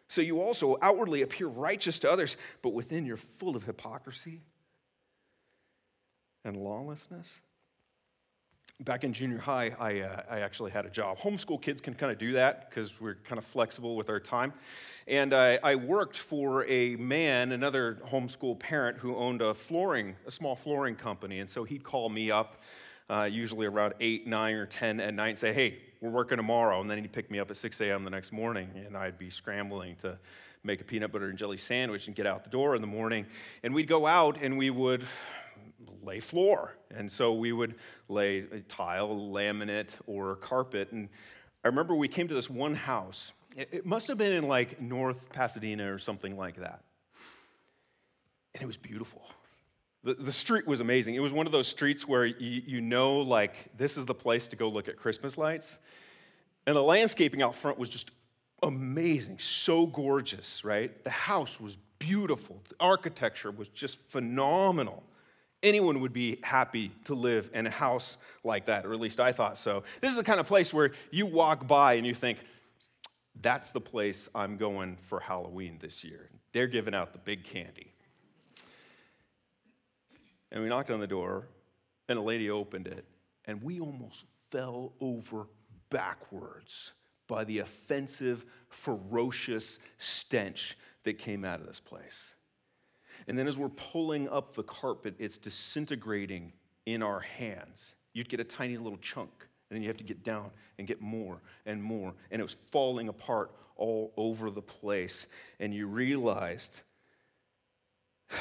So 0.09 0.21
you 0.21 0.43
also 0.43 0.77
outwardly 0.83 1.23
appear 1.23 1.47
righteous 1.47 2.01
to 2.01 2.11
others, 2.11 2.37
but 2.61 2.75
within 2.75 3.07
you're 3.07 3.17
full 3.17 3.57
of 3.57 3.65
hypocrisy 3.65 4.43
and 6.45 6.57
lawlessness. 6.57 7.27
back 8.81 9.05
in 9.05 9.13
junior 9.13 9.39
high, 9.39 9.77
I, 9.79 10.01
uh, 10.01 10.23
I 10.29 10.41
actually 10.41 10.73
had 10.73 10.87
a 10.87 10.91
job. 10.91 11.19
Homeschool 11.19 11.63
kids 11.63 11.81
can 11.81 11.95
kind 11.95 12.11
of 12.11 12.19
do 12.19 12.33
that 12.33 12.69
because 12.69 13.01
we're 13.01 13.15
kind 13.15 13.39
of 13.39 13.45
flexible 13.45 13.95
with 13.95 14.09
our 14.09 14.19
time. 14.19 14.53
And 15.07 15.33
I, 15.35 15.59
I, 15.63 15.75
worked 15.77 16.17
for 16.17 16.65
a 16.67 16.97
man, 16.97 17.53
another 17.53 17.99
homeschool 18.09 18.59
parent, 18.59 18.99
who 18.99 19.17
owned 19.17 19.41
a 19.41 19.55
flooring, 19.55 20.17
a 20.27 20.31
small 20.31 20.57
flooring 20.57 20.97
company. 20.97 21.41
And 21.41 21.51
so 21.51 21.65
he'd 21.65 21.85
call 21.85 22.09
me 22.09 22.31
up, 22.31 22.61
uh, 23.09 23.25
usually 23.25 23.67
around 23.67 23.95
8, 24.01 24.27
9, 24.27 24.55
or 24.55 24.67
10 24.67 25.01
at 25.01 25.15
night, 25.15 25.29
and 25.31 25.39
say, 25.39 25.53
Hey, 25.53 25.79
we're 26.01 26.11
working 26.11 26.37
tomorrow. 26.37 26.81
And 26.81 26.91
then 26.91 26.99
he'd 26.99 27.13
pick 27.13 27.31
me 27.31 27.39
up 27.39 27.51
at 27.51 27.57
6 27.57 27.81
a.m. 27.81 28.05
the 28.05 28.11
next 28.11 28.33
morning, 28.33 28.71
and 28.87 28.97
I'd 28.97 29.19
be 29.19 29.31
scrambling 29.31 29.97
to 30.03 30.19
make 30.65 30.81
a 30.81 30.85
peanut 30.85 31.13
butter 31.13 31.29
and 31.29 31.39
jelly 31.39 31.57
sandwich 31.57 32.07
and 32.07 32.15
get 32.15 32.27
out 32.27 32.45
the 32.45 32.51
door 32.51 32.75
in 32.77 32.81
the 32.81 32.87
morning. 32.87 33.27
And 33.63 33.75
we'd 33.75 33.89
go 33.89 34.07
out 34.07 34.39
and 34.41 34.57
we 34.57 34.71
would 34.71 35.05
lay 36.03 36.21
floor. 36.21 36.77
And 36.91 37.11
so 37.11 37.33
we 37.33 37.53
would 37.53 37.75
lay 38.09 38.43
tile, 38.69 39.09
laminate, 39.09 39.91
or 40.07 40.37
carpet. 40.37 40.93
And 40.93 41.09
I 41.65 41.69
remember 41.69 41.95
we 41.95 42.09
came 42.09 42.29
to 42.29 42.35
this 42.35 42.51
one 42.51 42.75
house. 42.75 43.33
It 43.57 43.85
must 43.85 44.09
have 44.09 44.19
been 44.19 44.33
in 44.33 44.47
like 44.47 44.81
North 44.81 45.31
Pasadena 45.31 45.93
or 45.93 45.99
something 45.99 46.37
like 46.37 46.57
that. 46.57 46.83
And 48.55 48.63
it 48.63 48.67
was 48.67 48.77
beautiful. 48.77 49.23
The, 50.05 50.15
the 50.15 50.33
street 50.33 50.67
was 50.67 50.81
amazing. 50.81 51.15
It 51.15 51.21
was 51.21 51.33
one 51.33 51.47
of 51.47 51.53
those 51.53 51.69
streets 51.69 52.09
where 52.09 52.25
you, 52.27 52.63
you 52.67 52.81
know, 52.81 53.19
like, 53.19 53.55
this 53.77 53.97
is 53.97 54.05
the 54.05 54.15
place 54.15 54.49
to 54.49 54.57
go 54.57 54.69
look 54.69 54.89
at 54.89 54.97
Christmas 54.97 55.39
lights. 55.39 55.79
And 56.67 56.75
the 56.77 56.83
landscaping 56.83 57.43
out 57.43 57.55
front 57.55 57.79
was 57.79 57.89
just 57.89 58.11
amazing, 58.63 59.39
so 59.39 59.87
gorgeous, 59.87 60.65
right? 60.65 61.03
The 61.05 61.11
house 61.11 61.61
was 61.61 61.79
beautiful. 61.99 62.61
The 62.69 62.77
architecture 62.81 63.51
was 63.51 63.69
just 63.69 64.01
phenomenal. 64.01 65.03
Anyone 65.63 66.01
would 66.01 66.13
be 66.13 66.39
happy 66.43 66.91
to 67.05 67.15
live 67.15 67.51
in 67.55 67.67
a 67.67 67.71
house 67.71 68.17
like 68.43 68.67
that, 68.67 68.85
or 68.85 68.93
at 68.93 69.01
least 69.01 69.21
I 69.21 69.33
thought 69.33 69.57
so. 69.57 69.85
This 70.01 70.11
is 70.11 70.17
the 70.17 70.25
kind 70.25 70.41
of 70.41 70.47
place 70.47 70.75
where 70.75 70.93
you 71.11 71.27
walk 71.27 71.69
by 71.69 71.95
and 71.95 72.07
you 72.07 72.15
think, 72.15 72.39
that's 73.41 73.71
the 73.71 73.81
place 73.81 74.29
I'm 74.35 74.57
going 74.57 74.99
for 75.09 75.21
Halloween 75.21 75.79
this 75.81 76.05
year. 76.05 76.31
They're 76.53 76.67
giving 76.67 76.95
out 76.95 77.13
the 77.13 77.19
big 77.19 77.45
candy. 77.45 77.93
And 80.51 80.63
we 80.63 80.69
knocked 80.69 80.91
on 80.91 81.01
the 81.01 81.07
door, 81.07 81.47
and 82.09 82.19
a 82.19 82.23
lady 82.23 82.51
opened 82.51 82.87
it, 82.87 83.07
and 83.47 83.63
we 83.63 83.81
almost 83.81 84.27
fell 84.51 84.93
over 85.01 85.47
backwards 85.89 86.93
by 87.27 87.45
the 87.45 87.61
offensive, 87.61 88.45
ferocious 88.69 89.79
stench 89.99 90.77
that 91.05 91.15
came 91.15 91.45
out 91.45 91.61
of 91.61 91.67
this 91.67 91.81
place. 91.81 92.35
And 93.27 93.39
then 93.39 93.47
as 93.47 93.57
we're 93.57 93.69
pulling 93.69 94.29
up 94.29 94.55
the 94.55 94.63
carpet, 94.63 95.15
it's 95.19 95.39
disintegrating 95.39 96.53
in 96.87 97.03
our 97.03 97.21
hands. 97.21 97.95
You'd 98.13 98.29
get 98.29 98.41
a 98.41 98.45
tiny 98.45 98.77
little 98.77 98.99
chunk, 98.99 99.31
and 99.71 99.77
then 99.77 99.83
you 99.83 99.89
have 99.89 99.97
to 99.99 100.05
get 100.05 100.23
down 100.23 100.51
and 100.79 100.87
get 100.87 101.01
more 101.01 101.41
and 101.67 101.83
more. 101.83 102.15
And 102.31 102.41
it 102.41 102.43
was 102.43 102.57
falling 102.71 103.09
apart 103.09 103.53
all 103.77 104.13
over 104.17 104.51
the 104.51 104.63
place. 104.63 105.27
And 105.61 105.75
you 105.75 105.87
realized 105.87 106.81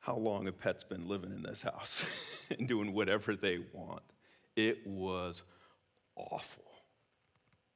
how 0.00 0.16
long 0.16 0.46
have 0.46 0.58
pets 0.58 0.84
been 0.84 1.06
living 1.08 1.32
in 1.32 1.42
this 1.42 1.62
house 1.62 2.04
and 2.50 2.66
doing 2.66 2.92
whatever 2.92 3.36
they 3.36 3.58
want? 3.72 4.02
It 4.56 4.86
was 4.86 5.42
awful 6.16 6.64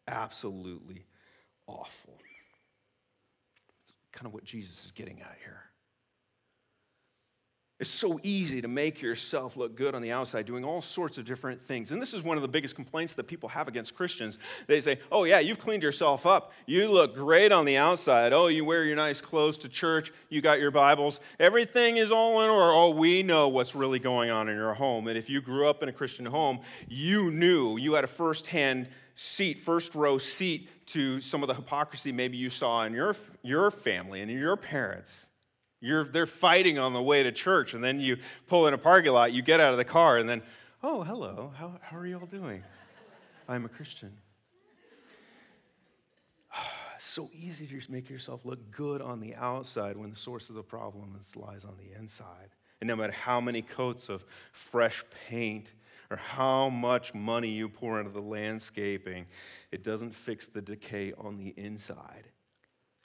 absolutely 0.08 1.04
awful. 1.66 2.18
Kind 4.12 4.26
of 4.26 4.34
what 4.34 4.44
Jesus 4.44 4.84
is 4.84 4.92
getting 4.92 5.20
at 5.20 5.36
here. 5.42 5.62
It's 7.82 7.90
so 7.90 8.20
easy 8.22 8.62
to 8.62 8.68
make 8.68 9.02
yourself 9.02 9.56
look 9.56 9.74
good 9.74 9.96
on 9.96 10.02
the 10.02 10.12
outside, 10.12 10.46
doing 10.46 10.64
all 10.64 10.80
sorts 10.80 11.18
of 11.18 11.24
different 11.24 11.60
things. 11.60 11.90
And 11.90 12.00
this 12.00 12.14
is 12.14 12.22
one 12.22 12.36
of 12.36 12.42
the 12.42 12.48
biggest 12.48 12.76
complaints 12.76 13.14
that 13.14 13.24
people 13.24 13.48
have 13.48 13.66
against 13.66 13.96
Christians. 13.96 14.38
They 14.68 14.80
say, 14.80 15.00
Oh, 15.10 15.24
yeah, 15.24 15.40
you've 15.40 15.58
cleaned 15.58 15.82
yourself 15.82 16.24
up. 16.24 16.52
You 16.64 16.88
look 16.88 17.16
great 17.16 17.50
on 17.50 17.64
the 17.64 17.78
outside. 17.78 18.32
Oh, 18.32 18.46
you 18.46 18.64
wear 18.64 18.84
your 18.84 18.94
nice 18.94 19.20
clothes 19.20 19.58
to 19.58 19.68
church. 19.68 20.12
You 20.28 20.40
got 20.40 20.60
your 20.60 20.70
Bibles. 20.70 21.18
Everything 21.40 21.96
is 21.96 22.12
all 22.12 22.44
in 22.44 22.50
order. 22.50 22.72
Oh, 22.72 22.90
we 22.90 23.24
know 23.24 23.48
what's 23.48 23.74
really 23.74 23.98
going 23.98 24.30
on 24.30 24.48
in 24.48 24.54
your 24.54 24.74
home. 24.74 25.08
And 25.08 25.18
if 25.18 25.28
you 25.28 25.40
grew 25.40 25.68
up 25.68 25.82
in 25.82 25.88
a 25.88 25.92
Christian 25.92 26.26
home, 26.26 26.60
you 26.86 27.32
knew 27.32 27.78
you 27.78 27.94
had 27.94 28.04
a 28.04 28.06
firsthand 28.06 28.90
seat, 29.14 29.60
first 29.60 29.94
row 29.94 30.18
seat 30.18 30.68
to 30.86 31.20
some 31.20 31.42
of 31.42 31.48
the 31.48 31.54
hypocrisy 31.54 32.12
maybe 32.12 32.36
you 32.36 32.50
saw 32.50 32.84
in 32.84 32.92
your, 32.92 33.16
your 33.42 33.70
family 33.70 34.20
and 34.20 34.30
your 34.30 34.56
parents. 34.56 35.28
You're, 35.80 36.04
they're 36.04 36.26
fighting 36.26 36.78
on 36.78 36.92
the 36.92 37.02
way 37.02 37.24
to 37.24 37.32
church, 37.32 37.74
and 37.74 37.82
then 37.82 38.00
you 38.00 38.18
pull 38.46 38.68
in 38.68 38.74
a 38.74 38.78
parking 38.78 39.12
lot, 39.12 39.32
you 39.32 39.42
get 39.42 39.60
out 39.60 39.72
of 39.72 39.78
the 39.78 39.84
car, 39.84 40.16
and 40.16 40.28
then, 40.28 40.42
oh, 40.82 41.02
hello, 41.02 41.52
how, 41.56 41.78
how 41.80 41.96
are 41.96 42.06
you 42.06 42.18
all 42.18 42.26
doing? 42.26 42.62
I'm 43.48 43.64
a 43.64 43.68
Christian. 43.68 44.12
so 47.00 47.30
easy 47.34 47.66
to 47.66 47.92
make 47.92 48.08
yourself 48.08 48.44
look 48.44 48.70
good 48.70 49.02
on 49.02 49.18
the 49.18 49.34
outside 49.34 49.96
when 49.96 50.10
the 50.10 50.16
source 50.16 50.48
of 50.50 50.54
the 50.54 50.62
problem 50.62 51.18
lies 51.34 51.64
on 51.64 51.74
the 51.78 51.98
inside. 51.98 52.50
And 52.80 52.88
no 52.88 52.96
matter 52.96 53.12
how 53.12 53.40
many 53.40 53.62
coats 53.62 54.08
of 54.08 54.24
fresh 54.52 55.04
paint 55.28 55.72
or 56.12 56.16
how 56.16 56.68
much 56.68 57.14
money 57.14 57.48
you 57.48 57.70
pour 57.70 57.98
into 57.98 58.12
the 58.12 58.20
landscaping, 58.20 59.24
it 59.70 59.82
doesn't 59.82 60.14
fix 60.14 60.46
the 60.46 60.60
decay 60.60 61.14
on 61.16 61.38
the 61.38 61.54
inside. 61.56 62.28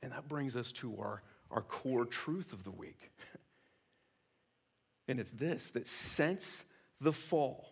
And 0.03 0.11
that 0.11 0.27
brings 0.27 0.57
us 0.57 0.73
to 0.73 0.93
our, 0.99 1.23
our 1.49 1.61
core 1.61 2.05
truth 2.05 2.51
of 2.51 2.65
the 2.65 2.71
week. 2.71 3.09
and 5.07 5.21
it's 5.21 5.31
this 5.31 5.69
that 5.69 5.87
since 5.87 6.65
the 6.99 7.13
fall, 7.13 7.69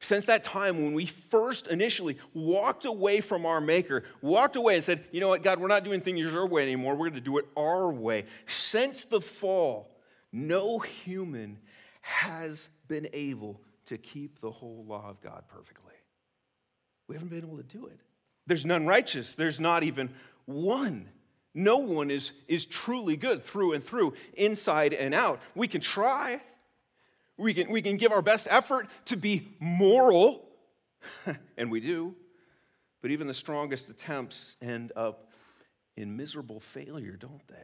since 0.00 0.24
that 0.24 0.42
time 0.42 0.82
when 0.82 0.94
we 0.94 1.06
first 1.06 1.68
initially 1.68 2.18
walked 2.34 2.86
away 2.86 3.20
from 3.20 3.46
our 3.46 3.60
Maker, 3.60 4.02
walked 4.20 4.56
away 4.56 4.74
and 4.74 4.82
said, 4.82 5.04
you 5.12 5.20
know 5.20 5.28
what, 5.28 5.44
God, 5.44 5.60
we're 5.60 5.68
not 5.68 5.84
doing 5.84 6.00
things 6.00 6.18
your 6.18 6.48
way 6.48 6.62
anymore. 6.62 6.94
We're 6.94 7.10
going 7.10 7.14
to 7.14 7.20
do 7.20 7.38
it 7.38 7.46
our 7.56 7.92
way. 7.92 8.24
Since 8.48 9.04
the 9.04 9.20
fall, 9.20 9.96
no 10.32 10.80
human 10.80 11.58
has 12.00 12.68
been 12.88 13.08
able 13.12 13.60
to 13.86 13.98
keep 13.98 14.40
the 14.40 14.50
whole 14.50 14.84
law 14.86 15.08
of 15.08 15.20
God 15.20 15.44
perfectly. 15.48 15.94
We 17.08 17.14
haven't 17.14 17.28
been 17.28 17.44
able 17.44 17.56
to 17.56 17.62
do 17.62 17.86
it. 17.86 18.00
There's 18.46 18.64
none 18.64 18.86
righteous, 18.86 19.34
there's 19.34 19.60
not 19.60 19.82
even 19.82 20.10
one. 20.44 21.08
No 21.54 21.78
one 21.78 22.10
is, 22.10 22.32
is 22.48 22.66
truly 22.66 23.16
good 23.16 23.42
through 23.42 23.72
and 23.72 23.82
through, 23.82 24.12
inside 24.34 24.92
and 24.92 25.14
out. 25.14 25.40
We 25.54 25.68
can 25.68 25.80
try, 25.80 26.42
we 27.38 27.54
can, 27.54 27.70
we 27.70 27.80
can 27.80 27.96
give 27.96 28.12
our 28.12 28.20
best 28.20 28.46
effort 28.50 28.88
to 29.06 29.16
be 29.16 29.48
moral, 29.58 30.46
and 31.56 31.70
we 31.70 31.80
do, 31.80 32.14
but 33.00 33.10
even 33.10 33.26
the 33.26 33.34
strongest 33.34 33.88
attempts 33.88 34.56
end 34.60 34.92
up 34.96 35.32
in 35.96 36.16
miserable 36.16 36.60
failure, 36.60 37.16
don't 37.16 37.46
they? 37.48 37.54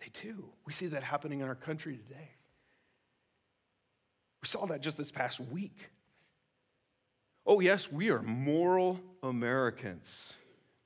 They 0.00 0.10
do. 0.22 0.50
We 0.64 0.72
see 0.72 0.86
that 0.88 1.02
happening 1.02 1.40
in 1.40 1.48
our 1.48 1.54
country 1.54 1.96
today. 1.96 2.30
We 4.42 4.48
saw 4.48 4.66
that 4.66 4.80
just 4.80 4.96
this 4.96 5.10
past 5.10 5.40
week. 5.40 5.90
Oh, 7.46 7.60
yes, 7.60 7.90
we 7.90 8.10
are 8.10 8.22
moral 8.22 9.00
Americans. 9.22 10.34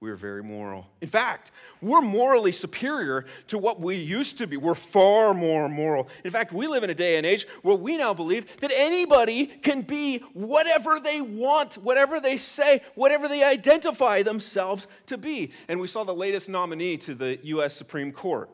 We 0.01 0.11
are 0.11 0.17
very 0.17 0.43
moral. 0.43 0.87
In 1.03 1.09
fact, 1.09 1.51
we're 1.83 2.01
morally 2.01 2.53
superior 2.53 3.27
to 3.49 3.59
what 3.59 3.81
we 3.81 3.97
used 3.97 4.39
to 4.39 4.47
be. 4.47 4.57
We're 4.57 4.75
far 4.75 5.35
more 5.35 5.69
moral. 5.69 6.09
In 6.25 6.31
fact, 6.31 6.55
we 6.55 6.67
live 6.67 6.83
in 6.83 6.89
a 6.89 6.95
day 6.95 7.19
and 7.19 7.27
age 7.27 7.47
where 7.61 7.77
we 7.77 7.99
now 7.99 8.15
believe 8.15 8.47
that 8.61 8.73
anybody 8.75 9.47
can 9.47 9.83
be 9.83 10.19
whatever 10.33 11.01
they 11.01 11.21
want, 11.21 11.77
whatever 11.77 12.19
they 12.19 12.39
say, 12.39 12.81
whatever 12.95 13.29
they 13.29 13.45
identify 13.45 14.23
themselves 14.23 14.87
to 15.07 15.19
be. 15.19 15.53
And 15.69 15.79
we 15.79 15.87
saw 15.87 16.05
the 16.05 16.15
latest 16.15 16.49
nominee 16.49 16.97
to 16.99 17.15
the 17.15 17.39
U.S. 17.43 17.77
Supreme 17.77 18.11
Court. 18.11 18.49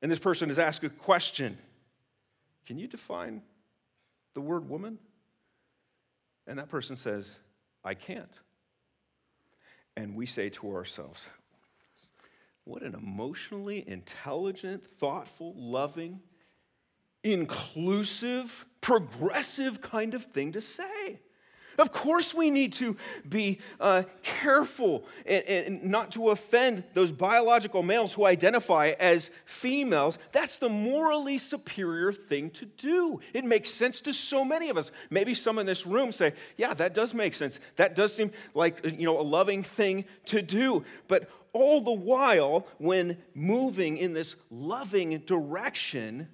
And 0.00 0.10
this 0.10 0.18
person 0.18 0.48
is 0.48 0.58
asked 0.58 0.82
a 0.84 0.88
question 0.88 1.58
can 2.66 2.78
you 2.78 2.86
define 2.86 3.42
the 4.34 4.40
word 4.40 4.68
woman? 4.68 4.98
And 6.46 6.58
that 6.58 6.68
person 6.68 6.96
says, 6.96 7.38
I 7.84 7.94
can't. 7.94 8.38
And 9.96 10.16
we 10.16 10.26
say 10.26 10.48
to 10.50 10.72
ourselves, 10.74 11.28
what 12.64 12.82
an 12.82 12.94
emotionally 12.94 13.84
intelligent, 13.86 14.84
thoughtful, 14.98 15.54
loving, 15.56 16.20
inclusive, 17.22 18.66
progressive 18.80 19.80
kind 19.80 20.14
of 20.14 20.24
thing 20.24 20.52
to 20.52 20.60
say. 20.60 21.20
Of 21.78 21.92
course, 21.92 22.34
we 22.34 22.50
need 22.50 22.72
to 22.74 22.96
be 23.28 23.58
uh, 23.80 24.04
careful 24.22 25.04
and, 25.26 25.44
and, 25.44 25.84
not 25.84 26.12
to 26.12 26.30
offend 26.30 26.84
those 26.94 27.12
biological 27.12 27.82
males 27.82 28.12
who 28.12 28.26
identify 28.26 28.94
as 28.98 29.30
females. 29.44 30.18
That's 30.32 30.58
the 30.58 30.68
morally 30.68 31.38
superior 31.38 32.12
thing 32.12 32.50
to 32.50 32.66
do. 32.66 33.20
It 33.32 33.44
makes 33.44 33.70
sense 33.70 34.00
to 34.02 34.12
so 34.12 34.44
many 34.44 34.68
of 34.68 34.76
us. 34.76 34.90
Maybe 35.10 35.34
some 35.34 35.58
in 35.58 35.66
this 35.66 35.86
room 35.86 36.12
say, 36.12 36.34
Yeah, 36.56 36.74
that 36.74 36.94
does 36.94 37.14
make 37.14 37.34
sense. 37.34 37.58
That 37.76 37.94
does 37.94 38.14
seem 38.14 38.32
like 38.54 38.84
you 38.84 39.06
know, 39.06 39.20
a 39.20 39.22
loving 39.22 39.62
thing 39.62 40.04
to 40.26 40.42
do. 40.42 40.84
But 41.08 41.28
all 41.54 41.80
the 41.80 41.92
while, 41.92 42.66
when 42.78 43.16
moving 43.34 43.96
in 43.96 44.12
this 44.12 44.34
loving 44.50 45.18
direction, 45.20 46.28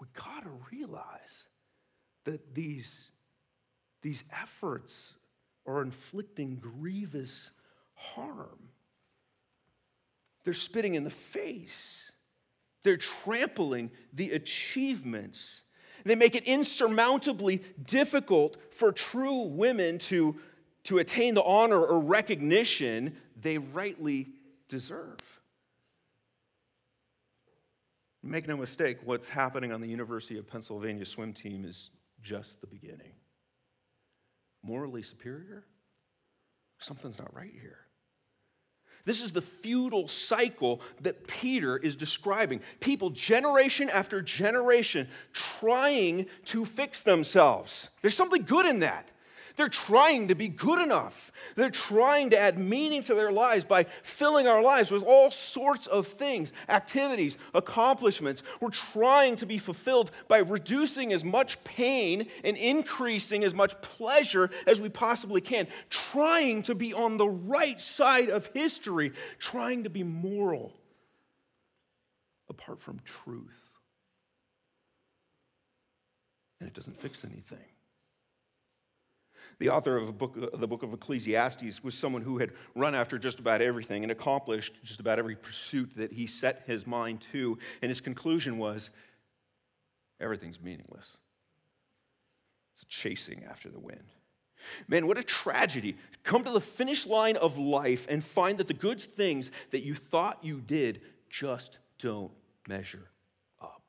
we 0.00 0.08
got 0.14 0.42
to 0.42 0.50
realize 0.72 1.44
that 2.24 2.54
these, 2.54 3.11
these 4.02 4.24
efforts 4.32 5.14
are 5.66 5.80
inflicting 5.80 6.56
grievous 6.56 7.50
harm. 7.94 8.68
They're 10.44 10.54
spitting 10.54 10.96
in 10.96 11.04
the 11.04 11.10
face. 11.10 12.10
They're 12.82 12.96
trampling 12.96 13.90
the 14.12 14.32
achievements. 14.32 15.62
They 16.04 16.16
make 16.16 16.34
it 16.34 16.44
insurmountably 16.44 17.62
difficult 17.84 18.56
for 18.72 18.90
true 18.90 19.42
women 19.42 19.98
to, 19.98 20.36
to 20.84 20.98
attain 20.98 21.34
the 21.34 21.44
honor 21.44 21.80
or 21.80 22.00
recognition 22.00 23.16
they 23.40 23.58
rightly 23.58 24.30
deserve. 24.68 25.20
Make 28.24 28.48
no 28.48 28.56
mistake, 28.56 28.98
what's 29.04 29.28
happening 29.28 29.72
on 29.72 29.80
the 29.80 29.88
University 29.88 30.38
of 30.38 30.46
Pennsylvania 30.46 31.04
swim 31.04 31.32
team 31.32 31.64
is 31.64 31.90
just 32.20 32.60
the 32.60 32.68
beginning. 32.68 33.12
Morally 34.62 35.02
superior? 35.02 35.64
Something's 36.78 37.18
not 37.18 37.34
right 37.34 37.52
here. 37.52 37.78
This 39.04 39.22
is 39.22 39.32
the 39.32 39.42
futile 39.42 40.08
cycle 40.08 40.80
that 41.00 41.26
Peter 41.26 41.76
is 41.76 41.96
describing. 41.96 42.60
People, 42.80 43.10
generation 43.10 43.88
after 43.88 44.20
generation, 44.22 45.08
trying 45.32 46.26
to 46.46 46.64
fix 46.64 47.02
themselves. 47.02 47.88
There's 48.00 48.16
something 48.16 48.42
good 48.42 48.66
in 48.66 48.80
that. 48.80 49.11
They're 49.56 49.68
trying 49.68 50.28
to 50.28 50.34
be 50.34 50.48
good 50.48 50.80
enough. 50.80 51.32
They're 51.56 51.70
trying 51.70 52.30
to 52.30 52.38
add 52.38 52.58
meaning 52.58 53.02
to 53.02 53.14
their 53.14 53.30
lives 53.30 53.64
by 53.64 53.86
filling 54.02 54.46
our 54.46 54.62
lives 54.62 54.90
with 54.90 55.02
all 55.02 55.30
sorts 55.30 55.86
of 55.86 56.06
things, 56.06 56.52
activities, 56.68 57.36
accomplishments. 57.54 58.42
We're 58.60 58.70
trying 58.70 59.36
to 59.36 59.46
be 59.46 59.58
fulfilled 59.58 60.10
by 60.28 60.38
reducing 60.38 61.12
as 61.12 61.24
much 61.24 61.62
pain 61.64 62.28
and 62.44 62.56
increasing 62.56 63.44
as 63.44 63.54
much 63.54 63.80
pleasure 63.82 64.50
as 64.66 64.80
we 64.80 64.88
possibly 64.88 65.40
can. 65.40 65.66
Trying 65.90 66.62
to 66.64 66.74
be 66.74 66.94
on 66.94 67.16
the 67.16 67.28
right 67.28 67.80
side 67.80 68.30
of 68.30 68.46
history, 68.54 69.12
trying 69.38 69.84
to 69.84 69.90
be 69.90 70.02
moral 70.02 70.72
apart 72.48 72.80
from 72.80 73.00
truth. 73.04 73.70
And 76.60 76.68
it 76.68 76.74
doesn't 76.74 77.00
fix 77.00 77.24
anything. 77.24 77.58
The 79.58 79.70
author 79.70 79.96
of 79.96 80.18
book, 80.18 80.36
uh, 80.40 80.56
the 80.56 80.66
book 80.66 80.82
of 80.82 80.92
Ecclesiastes 80.92 81.82
was 81.82 81.94
someone 81.94 82.22
who 82.22 82.38
had 82.38 82.52
run 82.74 82.94
after 82.94 83.18
just 83.18 83.38
about 83.38 83.62
everything 83.62 84.02
and 84.02 84.12
accomplished 84.12 84.74
just 84.82 85.00
about 85.00 85.18
every 85.18 85.36
pursuit 85.36 85.92
that 85.96 86.12
he 86.12 86.26
set 86.26 86.62
his 86.66 86.86
mind 86.86 87.24
to. 87.32 87.58
And 87.80 87.88
his 87.88 88.00
conclusion 88.00 88.58
was 88.58 88.90
everything's 90.20 90.60
meaningless. 90.60 91.16
It's 92.74 92.84
chasing 92.84 93.44
after 93.48 93.68
the 93.68 93.80
wind. 93.80 94.12
Man, 94.88 95.06
what 95.06 95.18
a 95.18 95.22
tragedy. 95.22 95.96
Come 96.22 96.44
to 96.44 96.50
the 96.50 96.60
finish 96.60 97.06
line 97.06 97.36
of 97.36 97.58
life 97.58 98.06
and 98.08 98.24
find 98.24 98.58
that 98.58 98.68
the 98.68 98.74
good 98.74 99.00
things 99.00 99.50
that 99.70 99.82
you 99.82 99.94
thought 99.94 100.38
you 100.42 100.60
did 100.60 101.00
just 101.28 101.78
don't 101.98 102.32
measure 102.68 103.10
up. 103.60 103.82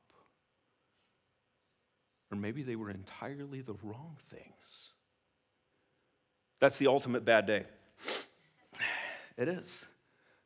Or 2.30 2.36
maybe 2.36 2.62
they 2.62 2.76
were 2.76 2.90
entirely 2.90 3.60
the 3.60 3.74
wrong 3.82 4.16
things. 4.30 4.93
That's 6.60 6.78
the 6.78 6.86
ultimate 6.86 7.24
bad 7.24 7.46
day. 7.46 7.64
It 9.36 9.48
is 9.48 9.84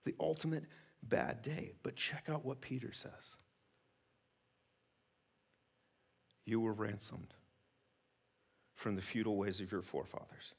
the 0.07 0.15
ultimate 0.19 0.65
bad 1.03 1.43
day. 1.43 1.73
But 1.83 1.95
check 1.95 2.25
out 2.31 2.43
what 2.43 2.63
Peter 2.63 2.91
says 2.95 3.13
You 6.47 6.61
were 6.61 6.73
ransomed 6.73 7.35
from 8.79 8.95
the 8.95 9.03
futile 9.03 9.37
ways 9.37 9.61
of 9.61 9.71
your 9.71 9.83
forefathers. 9.83 10.55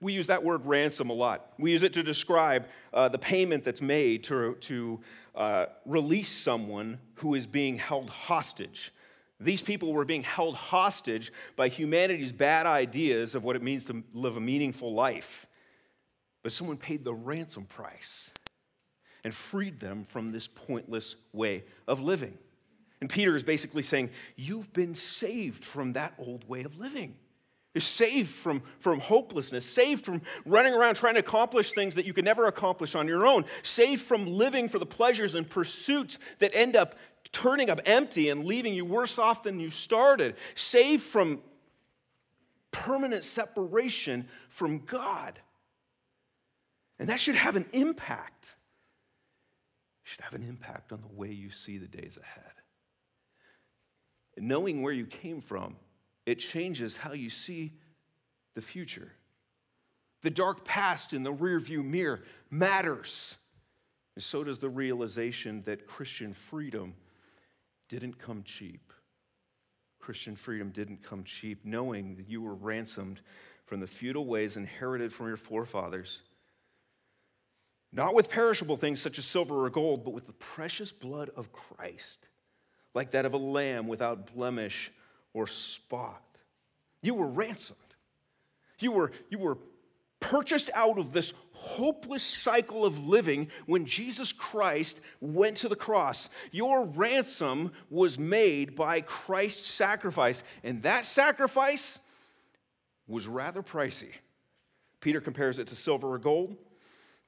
We 0.00 0.12
use 0.12 0.26
that 0.26 0.44
word 0.44 0.66
ransom 0.66 1.08
a 1.08 1.14
lot. 1.14 1.54
We 1.58 1.72
use 1.72 1.82
it 1.82 1.94
to 1.94 2.02
describe 2.02 2.66
uh, 2.92 3.08
the 3.08 3.18
payment 3.18 3.64
that's 3.64 3.80
made 3.80 4.22
to, 4.24 4.54
to 4.60 5.00
uh, 5.34 5.66
release 5.86 6.28
someone 6.28 6.98
who 7.14 7.34
is 7.34 7.46
being 7.46 7.78
held 7.78 8.10
hostage. 8.10 8.92
These 9.40 9.62
people 9.62 9.92
were 9.92 10.04
being 10.04 10.22
held 10.22 10.54
hostage 10.54 11.32
by 11.56 11.68
humanity's 11.68 12.32
bad 12.32 12.66
ideas 12.66 13.34
of 13.34 13.42
what 13.42 13.56
it 13.56 13.62
means 13.62 13.84
to 13.86 14.02
live 14.12 14.36
a 14.36 14.40
meaningful 14.40 14.92
life. 14.92 15.46
But 16.42 16.52
someone 16.52 16.76
paid 16.76 17.04
the 17.04 17.14
ransom 17.14 17.64
price 17.64 18.30
and 19.24 19.34
freed 19.34 19.80
them 19.80 20.06
from 20.08 20.30
this 20.30 20.46
pointless 20.46 21.16
way 21.32 21.64
of 21.88 22.00
living. 22.00 22.38
And 23.00 23.10
Peter 23.10 23.34
is 23.34 23.42
basically 23.42 23.82
saying, 23.82 24.10
You've 24.36 24.72
been 24.72 24.94
saved 24.94 25.64
from 25.64 25.94
that 25.94 26.14
old 26.18 26.48
way 26.48 26.62
of 26.62 26.78
living. 26.78 27.16
You're 27.74 27.82
saved 27.82 28.30
from, 28.30 28.62
from 28.78 29.00
hopelessness, 29.00 29.66
saved 29.66 30.04
from 30.04 30.22
running 30.46 30.74
around 30.74 30.94
trying 30.94 31.14
to 31.14 31.20
accomplish 31.20 31.72
things 31.72 31.96
that 31.96 32.06
you 32.06 32.12
could 32.12 32.24
never 32.24 32.46
accomplish 32.46 32.94
on 32.94 33.08
your 33.08 33.26
own, 33.26 33.44
saved 33.64 34.02
from 34.02 34.26
living 34.26 34.68
for 34.68 34.78
the 34.78 34.86
pleasures 34.86 35.34
and 35.34 35.48
pursuits 35.48 36.20
that 36.38 36.54
end 36.54 36.76
up 36.76 36.94
turning 37.34 37.68
up 37.68 37.80
empty 37.84 38.30
and 38.30 38.46
leaving 38.46 38.72
you 38.72 38.84
worse 38.86 39.18
off 39.18 39.42
than 39.42 39.60
you 39.60 39.68
started, 39.68 40.36
saved 40.54 41.02
from 41.02 41.42
permanent 42.70 43.24
separation 43.24 44.26
from 44.48 44.78
God. 44.78 45.38
And 46.98 47.08
that 47.08 47.20
should 47.20 47.34
have 47.34 47.56
an 47.56 47.66
impact. 47.72 48.44
It 50.04 50.08
should 50.08 50.20
have 50.22 50.34
an 50.34 50.44
impact 50.48 50.92
on 50.92 51.02
the 51.02 51.14
way 51.14 51.32
you 51.32 51.50
see 51.50 51.76
the 51.76 51.88
days 51.88 52.16
ahead. 52.22 52.52
And 54.36 54.48
knowing 54.48 54.80
where 54.80 54.92
you 54.92 55.06
came 55.06 55.40
from, 55.40 55.76
it 56.26 56.36
changes 56.36 56.96
how 56.96 57.12
you 57.12 57.30
see 57.30 57.72
the 58.54 58.62
future. 58.62 59.12
The 60.22 60.30
dark 60.30 60.64
past 60.64 61.12
in 61.12 61.24
the 61.24 61.32
rearview 61.32 61.84
mirror 61.84 62.22
matters. 62.50 63.36
And 64.14 64.22
so 64.22 64.44
does 64.44 64.60
the 64.60 64.68
realization 64.68 65.62
that 65.66 65.86
Christian 65.86 66.32
freedom 66.32 66.94
didn't 67.94 68.18
come 68.18 68.42
cheap. 68.42 68.92
Christian 70.00 70.34
freedom 70.34 70.70
didn't 70.70 71.02
come 71.02 71.22
cheap, 71.24 71.60
knowing 71.64 72.16
that 72.16 72.28
you 72.28 72.42
were 72.42 72.54
ransomed 72.54 73.20
from 73.66 73.80
the 73.80 73.86
futile 73.86 74.26
ways 74.26 74.56
inherited 74.56 75.12
from 75.12 75.28
your 75.28 75.36
forefathers. 75.36 76.20
Not 77.92 78.14
with 78.14 78.28
perishable 78.28 78.76
things 78.76 79.00
such 79.00 79.18
as 79.18 79.24
silver 79.24 79.64
or 79.64 79.70
gold, 79.70 80.04
but 80.04 80.12
with 80.12 80.26
the 80.26 80.32
precious 80.32 80.90
blood 80.90 81.30
of 81.36 81.52
Christ, 81.52 82.26
like 82.94 83.12
that 83.12 83.24
of 83.24 83.32
a 83.32 83.38
lamb 83.38 83.86
without 83.86 84.34
blemish 84.34 84.90
or 85.32 85.46
spot. 85.46 86.22
You 87.00 87.14
were 87.14 87.28
ransomed. 87.28 87.78
You 88.80 88.90
were, 88.90 89.12
you 89.30 89.38
were 89.38 89.56
purchased 90.18 90.70
out 90.74 90.98
of 90.98 91.12
this 91.12 91.32
hopeless 91.64 92.22
cycle 92.22 92.84
of 92.84 93.06
living 93.06 93.48
when 93.66 93.86
Jesus 93.86 94.32
Christ 94.32 95.00
went 95.20 95.56
to 95.58 95.68
the 95.68 95.76
cross. 95.76 96.28
Your 96.52 96.84
ransom 96.84 97.72
was 97.90 98.18
made 98.18 98.76
by 98.76 99.00
Christ's 99.00 99.66
sacrifice, 99.66 100.42
and 100.62 100.82
that 100.82 101.06
sacrifice 101.06 101.98
was 103.06 103.26
rather 103.26 103.62
pricey. 103.62 104.12
Peter 105.00 105.20
compares 105.20 105.58
it 105.58 105.68
to 105.68 105.76
silver 105.76 106.12
or 106.12 106.18
gold. 106.18 106.56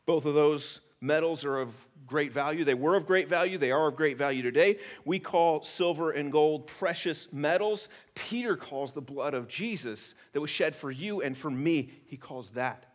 Both 0.05 0.25
of 0.27 0.35
those 0.35 0.81
metals 1.01 1.45
are 1.45 1.59
of 1.59 1.71
great 2.07 2.33
value. 2.33 2.65
They 2.65 2.75
were 2.75 2.95
of 2.95 3.07
great 3.07 3.29
value. 3.29 3.59
They 3.59 3.73
are 3.73 3.89
of 3.89 3.97
great 3.97 4.17
value 4.17 4.43
today. 4.43 4.79
We 5.05 5.19
call 5.19 5.63
silver 5.63 6.11
and 6.11 6.31
gold 6.31 6.67
precious 6.67 7.33
metals. 7.33 7.89
Peter 8.15 8.57
calls 8.57 8.93
the 8.93 9.01
blood 9.01 9.35
of 9.35 9.49
Jesus 9.49 10.15
that 10.33 10.41
was 10.41 10.51
shed 10.51 10.77
for 10.77 10.91
you 10.91 11.23
and 11.23 11.37
for 11.37 11.51
me, 11.51 11.91
he 12.07 12.17
calls 12.17 12.51
that 12.51 12.86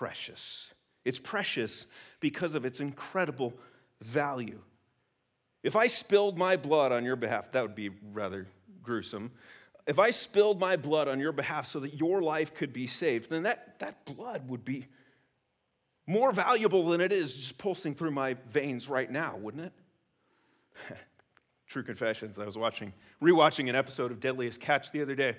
precious. 0.00 0.70
It's 1.04 1.18
precious 1.18 1.86
because 2.20 2.54
of 2.54 2.64
its 2.64 2.80
incredible 2.80 3.52
value. 4.00 4.58
If 5.62 5.76
I 5.76 5.88
spilled 5.88 6.38
my 6.38 6.56
blood 6.56 6.90
on 6.90 7.04
your 7.04 7.16
behalf, 7.16 7.52
that 7.52 7.60
would 7.60 7.74
be 7.74 7.90
rather 8.14 8.46
gruesome. 8.82 9.30
If 9.86 9.98
I 9.98 10.10
spilled 10.10 10.58
my 10.58 10.76
blood 10.76 11.06
on 11.06 11.20
your 11.20 11.32
behalf 11.32 11.66
so 11.66 11.80
that 11.80 11.98
your 11.98 12.22
life 12.22 12.54
could 12.54 12.72
be 12.72 12.86
saved, 12.86 13.28
then 13.28 13.42
that, 13.42 13.78
that 13.80 14.06
blood 14.06 14.48
would 14.48 14.64
be 14.64 14.86
more 16.06 16.32
valuable 16.32 16.88
than 16.88 17.02
it 17.02 17.12
is 17.12 17.36
just 17.36 17.58
pulsing 17.58 17.94
through 17.94 18.12
my 18.12 18.36
veins 18.48 18.88
right 18.88 19.10
now, 19.10 19.36
wouldn't 19.36 19.66
it? 19.66 19.72
True 21.66 21.82
confessions. 21.82 22.38
I 22.38 22.46
was 22.46 22.56
watching, 22.56 22.94
rewatching 23.22 23.68
an 23.68 23.76
episode 23.76 24.12
of 24.12 24.18
Deadliest 24.18 24.62
Catch 24.62 24.92
the 24.92 25.02
other 25.02 25.14
day, 25.14 25.36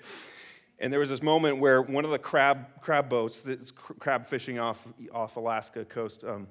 and 0.82 0.92
there 0.92 0.98
was 0.98 1.08
this 1.08 1.22
moment 1.22 1.58
where 1.58 1.80
one 1.80 2.04
of 2.04 2.10
the 2.10 2.18
crab, 2.18 2.66
crab 2.80 3.08
boats 3.08 3.40
that's 3.40 3.70
crab 3.70 4.26
fishing 4.26 4.58
off, 4.58 4.84
off 5.14 5.36
Alaska 5.36 5.84
coast, 5.84 6.24
um, 6.24 6.48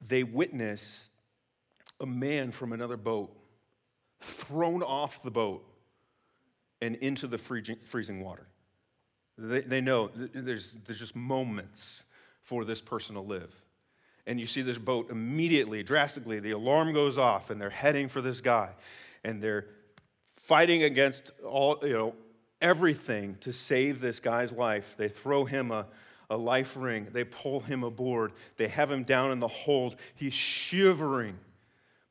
they 0.00 0.22
witness 0.22 0.98
a 2.00 2.06
man 2.06 2.52
from 2.52 2.72
another 2.72 2.96
boat 2.96 3.36
thrown 4.22 4.82
off 4.82 5.22
the 5.22 5.30
boat 5.30 5.62
and 6.80 6.96
into 6.96 7.26
the 7.26 7.36
freezing, 7.36 7.76
freezing 7.84 8.24
water. 8.24 8.46
They, 9.36 9.60
they 9.60 9.80
know 9.82 10.10
there's, 10.14 10.78
there's 10.86 10.98
just 10.98 11.14
moments 11.14 12.04
for 12.40 12.64
this 12.64 12.80
person 12.80 13.14
to 13.16 13.20
live. 13.20 13.54
And 14.26 14.40
you 14.40 14.46
see 14.46 14.62
this 14.62 14.78
boat 14.78 15.10
immediately, 15.10 15.82
drastically, 15.82 16.40
the 16.40 16.52
alarm 16.52 16.94
goes 16.94 17.18
off, 17.18 17.50
and 17.50 17.60
they're 17.60 17.68
heading 17.68 18.08
for 18.08 18.22
this 18.22 18.40
guy. 18.40 18.70
And 19.22 19.42
they're 19.42 19.66
fighting 20.46 20.84
against 20.84 21.32
all, 21.44 21.78
you 21.82 21.92
know, 21.92 22.14
everything 22.60 23.36
to 23.40 23.52
save 23.52 24.00
this 24.00 24.20
guy's 24.20 24.52
life. 24.52 24.94
They 24.96 25.08
throw 25.08 25.44
him 25.44 25.72
a, 25.72 25.86
a 26.30 26.36
life 26.36 26.74
ring, 26.76 27.08
they 27.12 27.24
pull 27.24 27.60
him 27.60 27.82
aboard, 27.82 28.32
they 28.56 28.68
have 28.68 28.90
him 28.90 29.02
down 29.02 29.32
in 29.32 29.40
the 29.40 29.48
hold. 29.48 29.96
He's 30.14 30.34
shivering, 30.34 31.38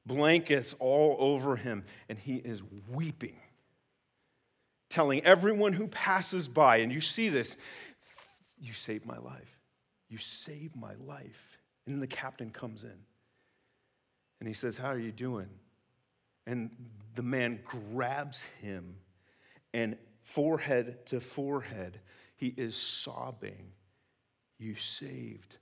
blankets 0.05 0.75
all 0.79 1.15
over 1.19 1.55
him, 1.55 1.85
and 2.09 2.19
he 2.19 2.35
is 2.35 2.61
weeping, 2.89 3.37
telling 4.89 5.23
everyone 5.23 5.71
who 5.71 5.87
passes 5.87 6.49
by, 6.49 6.77
and 6.77 6.91
you 6.91 7.01
see 7.01 7.29
this, 7.29 7.55
you 8.59 8.73
saved 8.73 9.05
my 9.05 9.17
life. 9.17 9.59
You 10.09 10.17
saved 10.17 10.75
my 10.75 10.93
life. 11.07 11.59
And 11.85 11.95
then 11.95 11.99
the 12.01 12.07
captain 12.07 12.49
comes 12.49 12.83
in 12.83 12.97
and 14.39 14.47
he 14.47 14.53
says, 14.53 14.77
How 14.77 14.87
are 14.87 14.99
you 14.99 15.11
doing? 15.11 15.47
And 16.47 16.69
the 17.15 17.23
man 17.23 17.59
grabs 17.65 18.43
him 18.61 18.95
and 19.73 19.97
forehead 20.23 21.05
to 21.07 21.19
forehead, 21.19 21.99
he 22.37 22.53
is 22.57 22.75
sobbing, 22.75 23.71
You 24.57 24.75
saved 24.75 25.57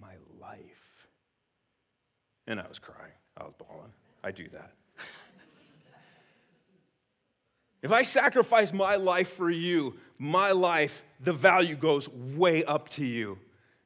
my 0.00 0.14
life. 0.40 0.58
And 2.46 2.60
I 2.60 2.66
was 2.68 2.78
crying. 2.78 3.12
I 3.36 3.44
was 3.44 3.54
bawling. 3.58 3.92
I 4.24 4.30
do 4.30 4.48
that. 4.52 4.72
if 7.82 7.92
I 7.92 8.02
sacrifice 8.02 8.72
my 8.72 8.96
life 8.96 9.32
for 9.32 9.50
you, 9.50 9.94
my 10.18 10.52
life, 10.52 11.04
the 11.20 11.32
value 11.32 11.76
goes 11.76 12.08
way 12.08 12.64
up 12.64 12.88
to 12.90 13.04
you. 13.04 13.38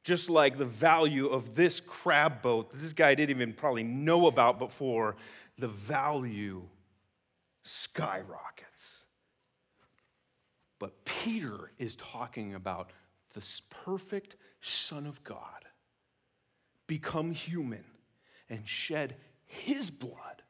Just 0.03 0.29
like 0.29 0.57
the 0.57 0.65
value 0.65 1.27
of 1.27 1.55
this 1.55 1.79
crab 1.79 2.41
boat 2.41 2.71
that 2.71 2.79
this 2.79 2.93
guy 2.93 3.13
didn't 3.13 3.35
even 3.35 3.53
probably 3.53 3.83
know 3.83 4.27
about 4.27 4.57
before, 4.57 5.17
the 5.57 5.67
value 5.67 6.63
skyrockets. 7.63 9.05
But 10.79 11.05
Peter 11.05 11.71
is 11.77 11.95
talking 11.95 12.53
about 12.53 12.91
this 13.33 13.61
perfect 13.69 14.35
Son 14.61 15.05
of 15.07 15.23
God 15.23 15.65
become 16.85 17.31
human 17.31 17.83
and 18.49 18.67
shed 18.67 19.15
his 19.45 19.89
blood 19.89 20.43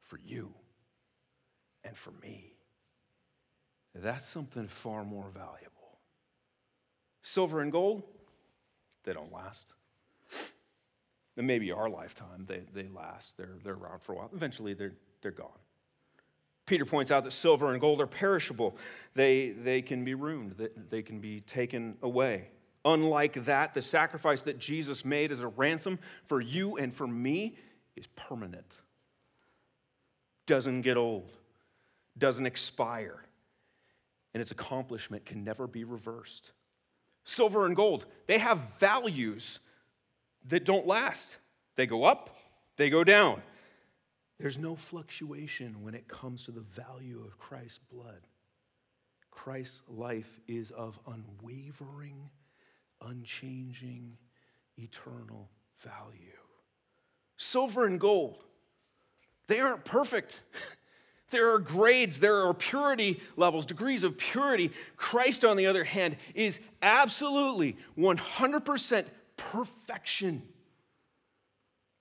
for 0.00 0.18
you 0.18 0.52
and 1.82 1.96
for 1.96 2.12
me. 2.22 2.54
That's 3.94 4.26
something 4.26 4.68
far 4.68 5.04
more 5.04 5.30
valuable. 5.32 5.70
Silver 7.22 7.60
and 7.60 7.72
gold, 7.72 8.02
they 9.04 9.12
don't 9.12 9.32
last. 9.32 9.72
And 11.36 11.46
maybe 11.46 11.72
our 11.72 11.88
lifetime, 11.88 12.46
they, 12.46 12.62
they 12.72 12.88
last. 12.88 13.36
They're, 13.36 13.56
they're 13.64 13.74
around 13.74 14.02
for 14.02 14.12
a 14.12 14.16
while. 14.16 14.30
Eventually, 14.34 14.74
they're, 14.74 14.94
they're 15.20 15.32
gone. 15.32 15.48
Peter 16.66 16.84
points 16.84 17.10
out 17.10 17.24
that 17.24 17.32
silver 17.32 17.72
and 17.72 17.80
gold 17.80 18.00
are 18.00 18.06
perishable. 18.06 18.76
They, 19.14 19.50
they 19.50 19.82
can 19.82 20.04
be 20.04 20.14
ruined, 20.14 20.56
they 20.90 21.02
can 21.02 21.20
be 21.20 21.40
taken 21.40 21.96
away. 22.02 22.48
Unlike 22.86 23.46
that, 23.46 23.74
the 23.74 23.82
sacrifice 23.82 24.42
that 24.42 24.58
Jesus 24.58 25.04
made 25.04 25.32
as 25.32 25.40
a 25.40 25.48
ransom 25.48 25.98
for 26.26 26.40
you 26.40 26.76
and 26.76 26.94
for 26.94 27.06
me 27.06 27.56
is 27.96 28.06
permanent, 28.14 28.70
doesn't 30.46 30.82
get 30.82 30.96
old, 30.96 31.32
doesn't 32.18 32.46
expire, 32.46 33.24
and 34.34 34.40
its 34.40 34.50
accomplishment 34.50 35.24
can 35.24 35.44
never 35.44 35.66
be 35.66 35.84
reversed. 35.84 36.50
Silver 37.24 37.64
and 37.64 37.74
gold, 37.74 38.04
they 38.26 38.38
have 38.38 38.58
values 38.78 39.60
that 40.46 40.64
don't 40.64 40.86
last. 40.86 41.36
They 41.76 41.86
go 41.86 42.04
up, 42.04 42.36
they 42.76 42.90
go 42.90 43.04
down. 43.04 43.42
There's 44.38 44.58
no 44.58 44.74
fluctuation 44.76 45.82
when 45.82 45.94
it 45.94 46.08
comes 46.08 46.42
to 46.44 46.50
the 46.50 46.60
value 46.60 47.22
of 47.24 47.38
Christ's 47.38 47.78
blood. 47.92 48.26
Christ's 49.30 49.82
life 49.88 50.40
is 50.48 50.70
of 50.70 50.98
unwavering, 51.06 52.30
unchanging, 53.00 54.16
eternal 54.76 55.50
value. 55.80 56.38
Silver 57.36 57.86
and 57.86 58.00
gold, 58.00 58.42
they 59.46 59.60
aren't 59.60 59.84
perfect. 59.84 60.36
There 61.30 61.52
are 61.52 61.58
grades, 61.58 62.20
there 62.20 62.46
are 62.46 62.54
purity 62.54 63.20
levels, 63.36 63.66
degrees 63.66 64.04
of 64.04 64.16
purity. 64.16 64.70
Christ, 64.96 65.44
on 65.44 65.56
the 65.56 65.66
other 65.66 65.82
hand, 65.82 66.16
is 66.32 66.60
absolutely 66.80 67.76
100% 67.98 69.06
perfection. 69.36 70.42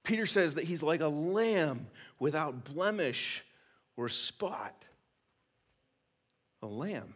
Peter 0.03 0.25
says 0.25 0.55
that 0.55 0.65
he's 0.65 0.83
like 0.83 1.01
a 1.01 1.07
lamb 1.07 1.87
without 2.19 2.65
blemish 2.65 3.43
or 3.95 4.09
spot. 4.09 4.85
A 6.61 6.67
lamb. 6.67 7.13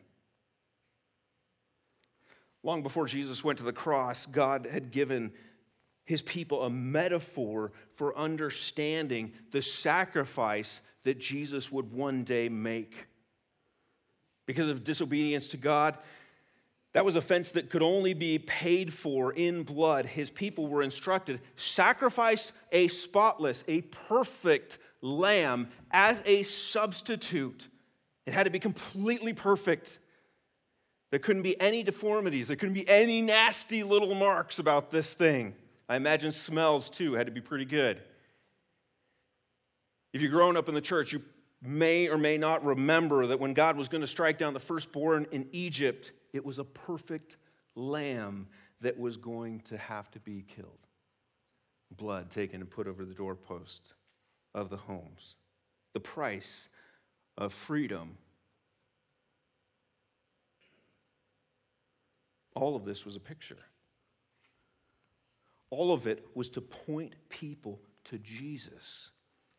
Long 2.63 2.83
before 2.83 3.05
Jesus 3.05 3.43
went 3.43 3.59
to 3.59 3.63
the 3.63 3.73
cross, 3.73 4.25
God 4.25 4.67
had 4.69 4.91
given 4.91 5.31
his 6.05 6.21
people 6.21 6.63
a 6.63 6.69
metaphor 6.69 7.71
for 7.95 8.17
understanding 8.17 9.33
the 9.51 9.61
sacrifice 9.61 10.81
that 11.03 11.19
Jesus 11.19 11.71
would 11.71 11.91
one 11.91 12.23
day 12.23 12.49
make. 12.49 13.07
Because 14.45 14.69
of 14.69 14.83
disobedience 14.83 15.49
to 15.49 15.57
God, 15.57 15.97
that 16.93 17.05
was 17.05 17.15
a 17.15 17.19
offense 17.19 17.51
that 17.51 17.69
could 17.69 17.83
only 17.83 18.13
be 18.13 18.39
paid 18.39 18.93
for 18.93 19.31
in 19.33 19.63
blood. 19.63 20.05
His 20.05 20.29
people 20.29 20.67
were 20.67 20.81
instructed 20.81 21.41
sacrifice 21.55 22.51
a 22.71 22.87
spotless, 22.87 23.63
a 23.67 23.81
perfect 23.81 24.77
lamb 25.01 25.69
as 25.91 26.23
a 26.25 26.43
substitute. 26.43 27.67
It 28.25 28.33
had 28.33 28.43
to 28.43 28.49
be 28.49 28.59
completely 28.59 29.33
perfect. 29.33 29.99
There 31.11 31.19
couldn't 31.19 31.43
be 31.43 31.59
any 31.61 31.83
deformities. 31.83 32.47
There 32.47 32.57
couldn't 32.57 32.75
be 32.75 32.87
any 32.89 33.21
nasty 33.21 33.83
little 33.83 34.15
marks 34.15 34.59
about 34.59 34.91
this 34.91 35.13
thing. 35.13 35.55
I 35.87 35.95
imagine 35.95 36.31
smells 36.31 36.89
too 36.89 37.13
had 37.13 37.27
to 37.27 37.31
be 37.31 37.41
pretty 37.41 37.65
good. 37.65 38.01
If 40.13 40.21
you've 40.21 40.31
grown 40.31 40.57
up 40.57 40.67
in 40.67 40.75
the 40.75 40.81
church, 40.81 41.13
you 41.13 41.21
may 41.61 42.09
or 42.09 42.17
may 42.17 42.37
not 42.37 42.65
remember 42.65 43.27
that 43.27 43.39
when 43.39 43.53
God 43.53 43.77
was 43.77 43.87
going 43.87 44.01
to 44.01 44.07
strike 44.07 44.37
down 44.37 44.53
the 44.53 44.59
firstborn 44.59 45.27
in 45.31 45.47
Egypt, 45.51 46.11
it 46.37 46.45
was 46.45 46.59
a 46.59 46.63
perfect 46.63 47.35
lamb 47.75 48.47
that 48.81 48.97
was 48.97 49.17
going 49.17 49.59
to 49.61 49.77
have 49.77 50.09
to 50.11 50.19
be 50.19 50.45
killed. 50.55 50.87
Blood 51.91 52.29
taken 52.29 52.61
and 52.61 52.69
put 52.69 52.87
over 52.87 53.03
the 53.03 53.13
doorpost 53.13 53.93
of 54.53 54.69
the 54.69 54.77
homes. 54.77 55.35
The 55.93 55.99
price 55.99 56.69
of 57.37 57.53
freedom. 57.53 58.17
All 62.55 62.75
of 62.75 62.85
this 62.85 63.03
was 63.03 63.15
a 63.15 63.19
picture. 63.19 63.57
All 65.69 65.91
of 65.91 66.07
it 66.07 66.25
was 66.35 66.49
to 66.49 66.61
point 66.61 67.13
people 67.29 67.81
to 68.05 68.19
Jesus 68.19 69.09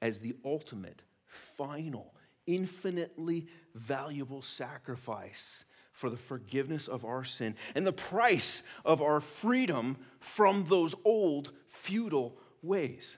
as 0.01 0.21
the 0.21 0.37
ultimate, 0.45 1.03
final, 1.27 2.15
infinitely 2.47 3.47
valuable 3.75 4.43
sacrifice 4.43 5.65
for 5.99 6.11
the 6.11 6.17
forgiveness 6.17 6.87
of 6.87 7.05
our 7.05 7.25
sin 7.25 7.57
and 7.75 7.85
the 7.85 7.93
price 7.93 8.63
of 8.85 9.03
our 9.03 9.21
freedom 9.21 9.97
from 10.21 10.65
those 10.69 10.95
old 11.05 11.51
futile 11.67 12.39
ways. 12.63 13.17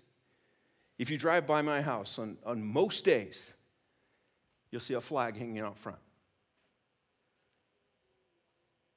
If 0.99 1.11
you 1.11 1.19
drive 1.19 1.47
by 1.47 1.61
my 1.61 1.83
house 1.83 2.19
on, 2.19 2.39
on 2.47 2.65
most 2.65 3.05
days, 3.05 3.53
you'll 4.71 4.81
see 4.81 4.95
a 4.95 5.01
flag 5.03 5.37
hanging 5.37 5.59
out 5.59 5.77
front. 5.77 5.99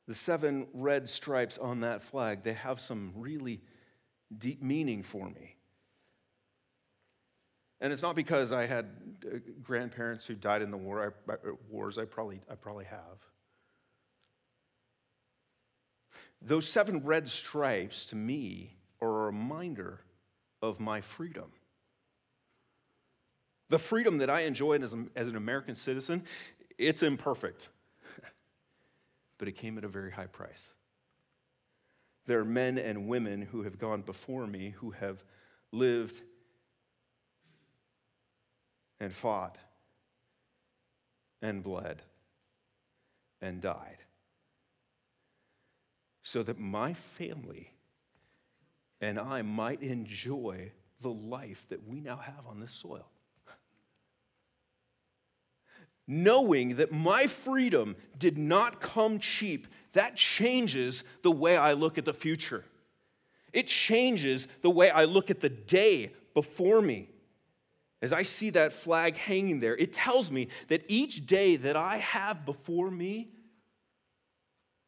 The 0.08 0.16
seven 0.16 0.68
red 0.74 1.10
stripes 1.10 1.58
on 1.58 1.82
that 1.82 2.04
flag, 2.04 2.44
they 2.44 2.54
have 2.54 2.80
some 2.80 3.12
really 3.18 3.60
deep 4.38 4.64
meaning 4.64 5.04
for 5.04 5.30
me. 5.30 5.58
And 7.82 7.92
it's 7.92 8.02
not 8.02 8.16
because 8.16 8.54
I 8.54 8.66
had 8.66 8.86
uh, 9.26 9.40
grandparents 9.62 10.26
who 10.26 10.36
died 10.36 10.62
in 10.62 10.72
the 10.72 10.78
war, 10.78 11.14
I, 11.30 11.36
wars. 11.70 11.98
I 11.98 12.06
probably, 12.06 12.40
I 12.50 12.56
probably 12.56 12.86
have. 12.86 13.33
Those 16.46 16.68
seven 16.68 17.04
red 17.06 17.30
stripes 17.30 18.06
to 18.08 18.16
me 18.18 18.76
are 19.02 19.08
a 19.08 19.26
reminder 19.28 20.02
of 20.62 20.80
my 20.80 21.00
freedom. 21.00 21.52
The 23.70 23.80
freedom 23.80 24.18
that 24.18 24.30
I 24.30 24.42
enjoy 24.42 24.78
as, 24.80 24.94
a, 24.94 25.06
as 25.16 25.28
an 25.30 25.38
American 25.38 25.74
citizen, 25.74 26.24
it's 26.78 27.02
imperfect, 27.02 27.70
but 29.38 29.48
it 29.48 29.54
came 29.54 29.78
at 29.78 29.86
a 29.86 29.88
very 29.88 30.12
high 30.12 30.28
price. 30.28 30.74
There 32.26 32.40
are 32.40 32.46
men 32.46 32.78
and 32.78 33.08
women 33.08 33.42
who 33.42 33.64
have 33.64 33.80
gone 33.80 34.02
before 34.02 34.46
me 34.46 34.72
who 34.78 34.92
have 34.92 35.24
lived 35.72 36.22
and 39.00 39.14
fought 39.14 39.58
and 41.42 41.64
bled 41.64 42.02
and 43.42 43.62
died 43.62 44.03
so 46.24 46.42
that 46.44 46.60
my 46.60 46.94
family 46.94 47.74
and 49.02 49.20
I 49.20 49.42
might 49.42 49.82
enjoy 49.82 50.72
the 51.02 51.12
life 51.12 51.66
that 51.70 51.88
we 51.88 52.00
now 52.00 52.18
have 52.18 52.48
on 52.48 52.60
this 52.60 52.74
soil. 52.74 53.08
knowing 56.08 56.76
that 56.78 56.92
my 56.92 57.28
freedom 57.28 57.96
did 58.18 58.38
not 58.38 58.82
come 58.82 59.20
cheap, 59.20 59.68
that 59.94 60.16
changes 60.16 61.04
the 61.22 61.32
way 61.32 61.56
I 61.56 61.74
look 61.74 61.98
at 61.98 62.06
the 62.06 62.14
future. 62.14 62.66
It 63.52 63.68
changes 63.68 64.48
the 64.62 64.70
way 64.70 64.90
I 64.90 65.06
look 65.06 65.30
at 65.30 65.40
the 65.40 65.50
day 65.50 66.12
before 66.34 66.82
me. 66.82 67.10
As 68.02 68.12
I 68.12 68.24
see 68.24 68.50
that 68.50 68.74
flag 68.74 69.16
hanging 69.16 69.60
there, 69.60 69.78
it 69.78 69.94
tells 69.94 70.30
me 70.30 70.50
that 70.68 70.84
each 70.90 71.26
day 71.26 71.56
that 71.56 71.78
I 71.78 71.98
have 71.98 72.46
before 72.46 72.92
me, 72.92 73.30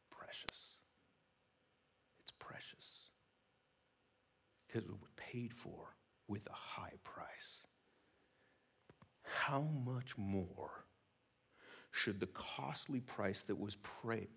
precious. 0.09 0.75
It's 2.23 2.33
precious. 2.39 3.09
Because 4.75 4.89
it 4.89 4.99
was 4.99 5.11
paid 5.15 5.53
for 5.53 5.95
with 6.27 6.45
a 6.47 6.53
high 6.53 6.97
price. 7.05 7.63
How 9.21 9.61
much 9.61 10.17
more 10.17 10.83
should 11.91 12.19
the 12.19 12.27
costly 12.27 12.99
price 12.99 13.43
that 13.43 13.57
was 13.57 13.77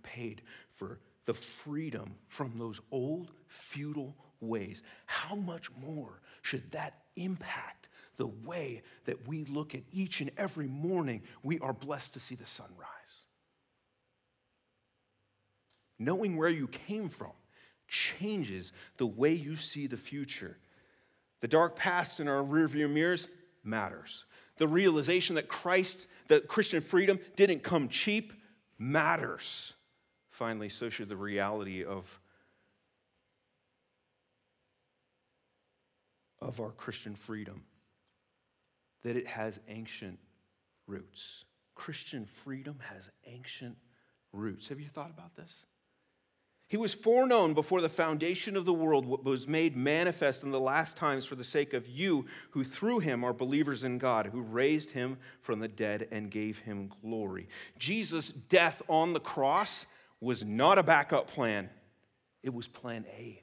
paid 0.04 0.42
for 0.76 1.00
the 1.26 1.34
freedom 1.34 2.14
from 2.28 2.52
those 2.56 2.78
old 2.92 3.32
futile 3.48 4.14
ways, 4.40 4.84
how 5.06 5.34
much 5.34 5.72
more 5.82 6.20
should 6.42 6.70
that 6.70 7.02
impact 7.16 7.88
the 8.16 8.28
way 8.28 8.82
that 9.06 9.26
we 9.26 9.44
look 9.46 9.74
at 9.74 9.82
each 9.90 10.20
and 10.20 10.30
every 10.36 10.68
morning 10.68 11.22
we 11.42 11.58
are 11.58 11.72
blessed 11.72 12.12
to 12.12 12.20
see 12.20 12.36
the 12.36 12.46
sunrise? 12.46 13.26
Knowing 15.98 16.36
where 16.36 16.48
you 16.48 16.68
came 16.68 17.08
from 17.08 17.32
changes 17.88 18.72
the 18.96 19.06
way 19.06 19.32
you 19.32 19.56
see 19.56 19.86
the 19.86 19.96
future. 19.96 20.56
The 21.40 21.48
dark 21.48 21.76
past 21.76 22.20
in 22.20 22.28
our 22.28 22.42
rearview 22.42 22.90
mirrors 22.90 23.28
matters. 23.64 24.24
The 24.58 24.68
realization 24.68 25.36
that 25.36 25.48
Christ, 25.48 26.06
that 26.28 26.48
Christian 26.48 26.80
freedom 26.80 27.18
didn't 27.36 27.62
come 27.62 27.88
cheap, 27.88 28.32
matters. 28.78 29.72
Finally, 30.30 30.68
so 30.68 30.88
should 30.88 31.08
the 31.08 31.16
reality 31.16 31.84
of, 31.84 32.20
of 36.40 36.60
our 36.60 36.70
Christian 36.70 37.14
freedom, 37.14 37.62
that 39.02 39.16
it 39.16 39.26
has 39.26 39.60
ancient 39.68 40.18
roots. 40.86 41.44
Christian 41.74 42.26
freedom 42.44 42.78
has 42.80 43.08
ancient 43.26 43.76
roots. 44.32 44.68
Have 44.68 44.80
you 44.80 44.88
thought 44.88 45.10
about 45.10 45.36
this? 45.36 45.64
He 46.68 46.76
was 46.76 46.92
foreknown 46.92 47.54
before 47.54 47.80
the 47.80 47.88
foundation 47.88 48.54
of 48.54 48.66
the 48.66 48.74
world, 48.74 49.06
what 49.06 49.24
was 49.24 49.48
made 49.48 49.74
manifest 49.74 50.42
in 50.42 50.50
the 50.50 50.60
last 50.60 50.98
times 50.98 51.24
for 51.24 51.34
the 51.34 51.42
sake 51.42 51.72
of 51.72 51.88
you, 51.88 52.26
who 52.50 52.62
through 52.62 52.98
him 52.98 53.24
are 53.24 53.32
believers 53.32 53.84
in 53.84 53.96
God, 53.96 54.26
who 54.26 54.42
raised 54.42 54.90
him 54.90 55.16
from 55.40 55.60
the 55.60 55.68
dead 55.68 56.08
and 56.10 56.30
gave 56.30 56.58
him 56.58 56.90
glory. 57.00 57.48
Jesus' 57.78 58.30
death 58.30 58.82
on 58.86 59.14
the 59.14 59.20
cross 59.20 59.86
was 60.20 60.44
not 60.44 60.78
a 60.78 60.82
backup 60.82 61.28
plan, 61.28 61.70
it 62.42 62.52
was 62.52 62.68
plan 62.68 63.06
A. 63.16 63.42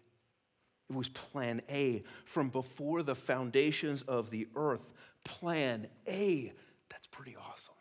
It 0.89 0.95
was 0.95 1.09
plan 1.09 1.63
A 1.69 2.03
from 2.25 2.49
before 2.49 3.01
the 3.01 3.15
foundations 3.15 4.03
of 4.03 4.29
the 4.29 4.47
earth. 4.55 4.87
Plan 5.23 5.87
A. 6.07 6.53
That's 6.89 7.07
pretty 7.07 7.35
awesome. 7.35 7.74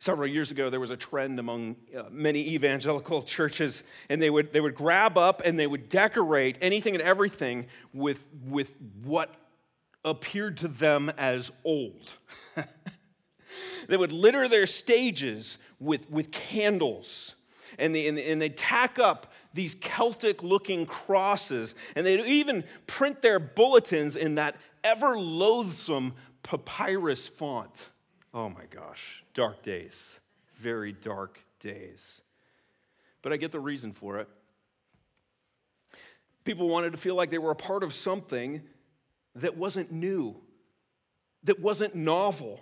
Several 0.00 0.26
years 0.26 0.50
ago, 0.50 0.70
there 0.70 0.80
was 0.80 0.88
a 0.88 0.96
trend 0.96 1.38
among 1.38 1.76
uh, 1.94 2.04
many 2.10 2.54
evangelical 2.54 3.22
churches, 3.36 3.84
and 4.08 4.20
they 4.20 4.30
would, 4.30 4.50
they 4.50 4.60
would 4.60 4.74
grab 4.74 5.18
up 5.18 5.42
and 5.44 5.60
they 5.60 5.66
would 5.66 5.90
decorate 5.90 6.56
anything 6.62 6.94
and 6.94 7.02
everything 7.02 7.66
with, 7.92 8.18
with 8.46 8.70
what 9.04 9.34
appeared 10.02 10.56
to 10.56 10.68
them 10.68 11.10
as 11.18 11.52
old. 11.64 12.14
they 13.88 13.96
would 13.98 14.10
litter 14.10 14.48
their 14.48 14.64
stages 14.64 15.58
with, 15.78 16.10
with 16.10 16.30
candles, 16.30 17.34
and 17.78 17.94
they, 17.94 18.06
and, 18.06 18.18
and 18.18 18.40
they'd 18.40 18.56
tack 18.56 18.98
up 18.98 19.30
these 19.52 19.74
Celtic 19.74 20.42
looking 20.42 20.86
crosses, 20.86 21.74
and 21.94 22.06
they'd 22.06 22.24
even 22.24 22.64
print 22.86 23.20
their 23.20 23.38
bulletins 23.38 24.16
in 24.16 24.36
that 24.36 24.56
ever 24.82 25.18
loathsome 25.18 26.14
papyrus 26.42 27.28
font. 27.28 27.90
Oh 28.32 28.48
my 28.48 28.64
gosh, 28.70 29.24
dark 29.34 29.62
days, 29.62 30.20
very 30.58 30.92
dark 30.92 31.40
days. 31.58 32.22
But 33.22 33.32
I 33.32 33.36
get 33.36 33.52
the 33.52 33.60
reason 33.60 33.92
for 33.92 34.18
it. 34.18 34.28
People 36.44 36.68
wanted 36.68 36.92
to 36.92 36.96
feel 36.96 37.14
like 37.14 37.30
they 37.30 37.38
were 37.38 37.50
a 37.50 37.56
part 37.56 37.82
of 37.82 37.92
something 37.92 38.62
that 39.34 39.56
wasn't 39.56 39.92
new, 39.92 40.36
that 41.44 41.60
wasn't 41.60 41.94
novel. 41.94 42.60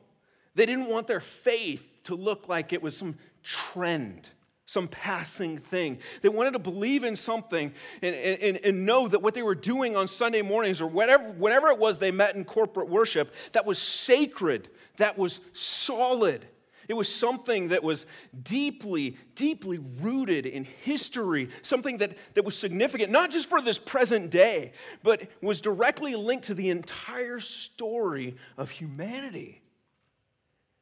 They 0.54 0.66
didn't 0.66 0.88
want 0.88 1.06
their 1.06 1.20
faith 1.20 1.86
to 2.04 2.14
look 2.14 2.48
like 2.48 2.72
it 2.72 2.82
was 2.82 2.96
some 2.96 3.18
trend 3.42 4.28
some 4.68 4.86
passing 4.86 5.56
thing. 5.56 5.98
They 6.20 6.28
wanted 6.28 6.52
to 6.52 6.58
believe 6.58 7.02
in 7.02 7.16
something 7.16 7.72
and, 8.02 8.14
and, 8.14 8.60
and 8.62 8.84
know 8.84 9.08
that 9.08 9.22
what 9.22 9.32
they 9.32 9.40
were 9.40 9.54
doing 9.54 9.96
on 9.96 10.06
Sunday 10.06 10.42
mornings 10.42 10.82
or 10.82 10.86
whatever, 10.86 11.24
whatever 11.32 11.68
it 11.68 11.78
was 11.78 11.96
they 11.96 12.10
met 12.10 12.36
in 12.36 12.44
corporate 12.44 12.90
worship, 12.90 13.32
that 13.52 13.64
was 13.64 13.78
sacred, 13.78 14.68
that 14.98 15.16
was 15.16 15.40
solid. 15.54 16.44
It 16.86 16.92
was 16.92 17.10
something 17.10 17.68
that 17.68 17.82
was 17.82 18.04
deeply, 18.42 19.16
deeply 19.34 19.78
rooted 20.02 20.44
in 20.44 20.64
history, 20.64 21.48
something 21.62 21.96
that, 21.98 22.18
that 22.34 22.44
was 22.44 22.56
significant, 22.56 23.10
not 23.10 23.30
just 23.30 23.48
for 23.48 23.62
this 23.62 23.78
present 23.78 24.28
day, 24.28 24.72
but 25.02 25.22
was 25.40 25.62
directly 25.62 26.14
linked 26.14 26.44
to 26.48 26.54
the 26.54 26.68
entire 26.68 27.40
story 27.40 28.36
of 28.58 28.70
humanity. 28.70 29.62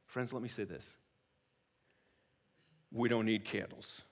Friends, 0.06 0.32
let 0.32 0.42
me 0.42 0.48
say 0.48 0.64
this 0.64 0.84
we 2.96 3.08
don't 3.08 3.26
need 3.26 3.44
candles. 3.44 4.02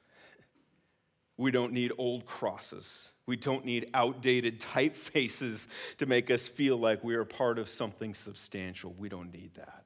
We 1.37 1.51
don't 1.51 1.73
need 1.73 1.93
old 1.99 2.27
crosses. 2.27 3.11
We 3.27 3.37
don't 3.37 3.65
need 3.65 3.91
outdated 3.95 4.61
typefaces 4.61 5.67
to 5.99 6.07
make 6.07 6.31
us 6.31 6.47
feel 6.47 6.77
like 6.77 7.03
we 7.03 7.15
are 7.15 7.25
part 7.25 7.59
of 7.59 7.69
something 7.69 8.15
substantial. 8.15 8.95
We 8.97 9.09
don't 9.09 9.33
need 9.33 9.55
that. 9.55 9.85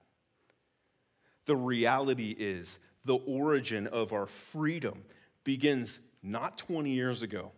The 1.47 1.57
reality 1.57 2.35
is, 2.37 2.79
the 3.05 3.17
origin 3.17 3.87
of 3.87 4.13
our 4.13 4.27
freedom 4.27 5.05
begins 5.45 6.01
not 6.23 6.59
20 6.59 6.91
years 6.91 7.23
ago. 7.23 7.53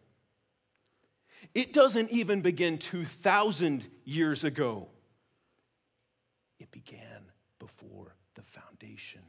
It 1.55 1.73
doesn't 1.73 2.11
even 2.11 2.43
begin 2.43 2.79
2,000 2.79 3.85
years 4.05 4.45
ago. 4.45 4.87
It 6.61 6.71
began 6.71 7.33
before 7.59 8.15
the 8.35 8.43
foundation 8.43 9.23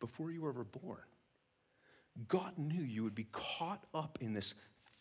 before 0.00 0.30
you 0.30 0.42
were 0.42 0.50
ever 0.50 0.64
born. 0.64 0.98
God 2.26 2.52
knew 2.56 2.82
you 2.82 3.04
would 3.04 3.14
be 3.14 3.28
caught 3.30 3.84
up 3.94 4.18
in 4.20 4.32
this 4.32 4.54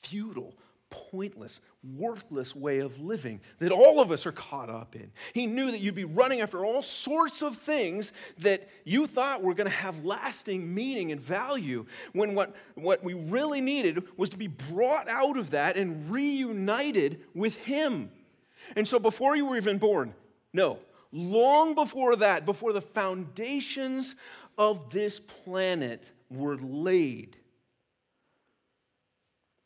futile, 0.04 0.56
pointless, 0.90 1.60
worthless 1.98 2.56
way 2.56 2.80
of 2.80 3.00
living 3.02 3.42
that 3.60 3.72
all 3.72 4.00
of 4.00 4.12
us 4.12 4.26
are 4.26 4.32
caught 4.32 4.70
up 4.70 4.96
in. 4.96 5.12
He 5.34 5.46
knew 5.46 5.72
that 5.72 5.80
you'd 5.80 5.96
be 5.96 6.06
running 6.06 6.42
after 6.42 6.64
all 6.64 6.82
sorts 6.82 7.42
of 7.42 7.58
things 7.58 8.14
that 8.40 8.70
you 8.86 9.08
thought 9.08 9.44
were 9.44 9.54
going 9.54 9.70
to 9.70 9.76
have 9.76 10.06
lasting 10.06 10.74
meaning 10.74 11.12
and 11.12 11.20
value, 11.20 11.86
when 12.14 12.36
what, 12.36 12.56
what 12.76 13.04
we 13.04 13.14
really 13.14 13.62
needed 13.62 14.04
was 14.16 14.30
to 14.30 14.38
be 14.38 14.48
brought 14.48 15.10
out 15.10 15.38
of 15.38 15.52
that 15.52 15.76
and 15.76 16.12
reunited 16.12 17.22
with 17.34 17.56
Him. 17.58 18.12
And 18.76 18.88
so 18.88 19.00
before 19.00 19.36
you 19.36 19.48
were 19.48 19.58
even 19.58 19.78
born, 19.78 20.14
no, 20.54 20.80
long 21.12 21.76
before 21.76 22.16
that, 22.18 22.46
before 22.46 22.74
the 22.74 22.82
foundations 22.82 24.16
of 24.58 24.89
this 24.89 25.20
planet 25.20 26.04
were 26.30 26.58
laid, 26.58 27.38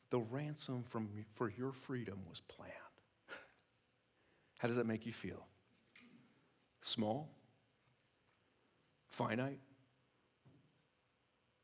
the 0.10 0.20
ransom 0.20 0.84
from, 0.90 1.10
for 1.36 1.52
your 1.58 1.72
freedom 1.72 2.20
was 2.30 2.42
planned. 2.48 2.74
How 4.60 4.68
does 4.68 4.78
that 4.78 4.86
make 4.86 5.06
you 5.06 5.14
feel? 5.14 5.48
Small? 6.82 7.30
Finite? 9.10 9.60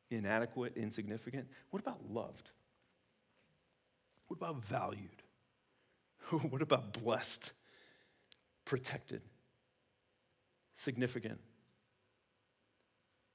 Inadequate? 0.10 0.78
Insignificant? 0.78 1.47
What 1.72 1.82
about 1.82 1.99
loved? 2.10 2.49
What 4.28 4.38
about 4.38 4.64
valued? 4.64 5.24
what 6.49 6.62
about 6.62 6.93
blessed? 6.93 7.52
Protected? 8.64 9.22
Significant? 10.76 11.39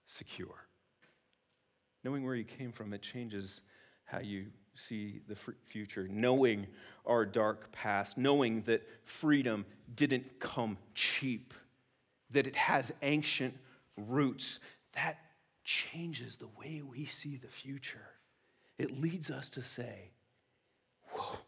Secure. 0.07 0.67
Knowing 2.05 2.25
where 2.25 2.35
you 2.35 2.45
came 2.45 2.73
from, 2.73 2.93
it 2.93 3.03
changes 3.03 3.61
how 4.05 4.21
you 4.21 4.47
see 4.75 5.21
the 5.29 5.37
future. 5.67 6.09
Knowing 6.11 6.67
our 7.07 7.25
dark 7.25 7.71
past, 7.73 8.19
knowing 8.19 8.63
that 8.63 8.83
freedom 9.05 9.65
didn't 9.95 10.41
come 10.41 10.79
cheap, 10.95 11.55
that 12.31 12.47
it 12.47 12.57
has 12.57 12.93
ancient 13.03 13.55
roots, 13.97 14.59
that 14.95 15.19
changes 15.65 16.37
the 16.37 16.49
way 16.59 16.83
we 16.83 17.05
see 17.05 17.37
the 17.37 17.49
future. 17.49 18.09
It 18.79 19.01
leads 19.01 19.31
us 19.31 19.51
to 19.51 19.63
say, 19.63 20.11
Whoa, 21.11 21.39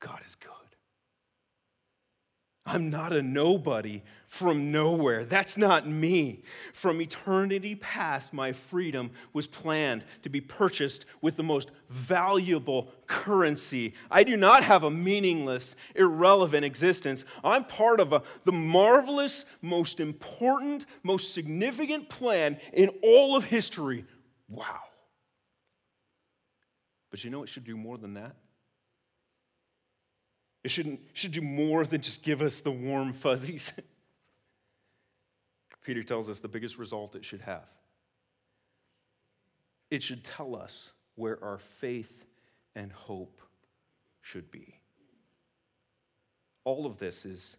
God 0.00 0.20
is 0.26 0.34
good. 0.34 0.52
I'm 2.70 2.90
not 2.90 3.14
a 3.14 3.22
nobody 3.22 4.02
from 4.26 4.70
nowhere. 4.70 5.24
That's 5.24 5.56
not 5.56 5.88
me. 5.88 6.42
From 6.74 7.00
eternity 7.00 7.74
past, 7.74 8.34
my 8.34 8.52
freedom 8.52 9.10
was 9.32 9.46
planned 9.46 10.04
to 10.22 10.28
be 10.28 10.42
purchased 10.42 11.06
with 11.22 11.36
the 11.36 11.42
most 11.42 11.70
valuable 11.88 12.92
currency. 13.06 13.94
I 14.10 14.22
do 14.22 14.36
not 14.36 14.64
have 14.64 14.82
a 14.82 14.90
meaningless, 14.90 15.76
irrelevant 15.94 16.66
existence. 16.66 17.24
I'm 17.42 17.64
part 17.64 18.00
of 18.00 18.12
a, 18.12 18.22
the 18.44 18.52
marvelous, 18.52 19.46
most 19.62 19.98
important, 19.98 20.84
most 21.02 21.32
significant 21.32 22.10
plan 22.10 22.58
in 22.74 22.90
all 23.02 23.34
of 23.34 23.44
history. 23.44 24.04
Wow. 24.46 24.80
But 27.10 27.24
you 27.24 27.30
know 27.30 27.42
it 27.42 27.48
should 27.48 27.64
do 27.64 27.78
more 27.78 27.96
than 27.96 28.12
that? 28.14 28.36
It 30.64 30.70
shouldn't, 30.70 31.00
should 31.12 31.32
do 31.32 31.40
more 31.40 31.86
than 31.86 32.00
just 32.00 32.22
give 32.22 32.42
us 32.42 32.60
the 32.60 32.70
warm 32.70 33.12
fuzzies. 33.12 33.72
Peter 35.84 36.02
tells 36.02 36.28
us 36.28 36.40
the 36.40 36.48
biggest 36.48 36.78
result 36.78 37.14
it 37.14 37.24
should 37.24 37.40
have. 37.40 37.64
It 39.90 40.02
should 40.02 40.24
tell 40.24 40.54
us 40.54 40.92
where 41.14 41.42
our 41.42 41.58
faith 41.58 42.24
and 42.74 42.92
hope 42.92 43.40
should 44.20 44.50
be. 44.50 44.74
All 46.64 46.84
of 46.84 46.98
this 46.98 47.24
is 47.24 47.56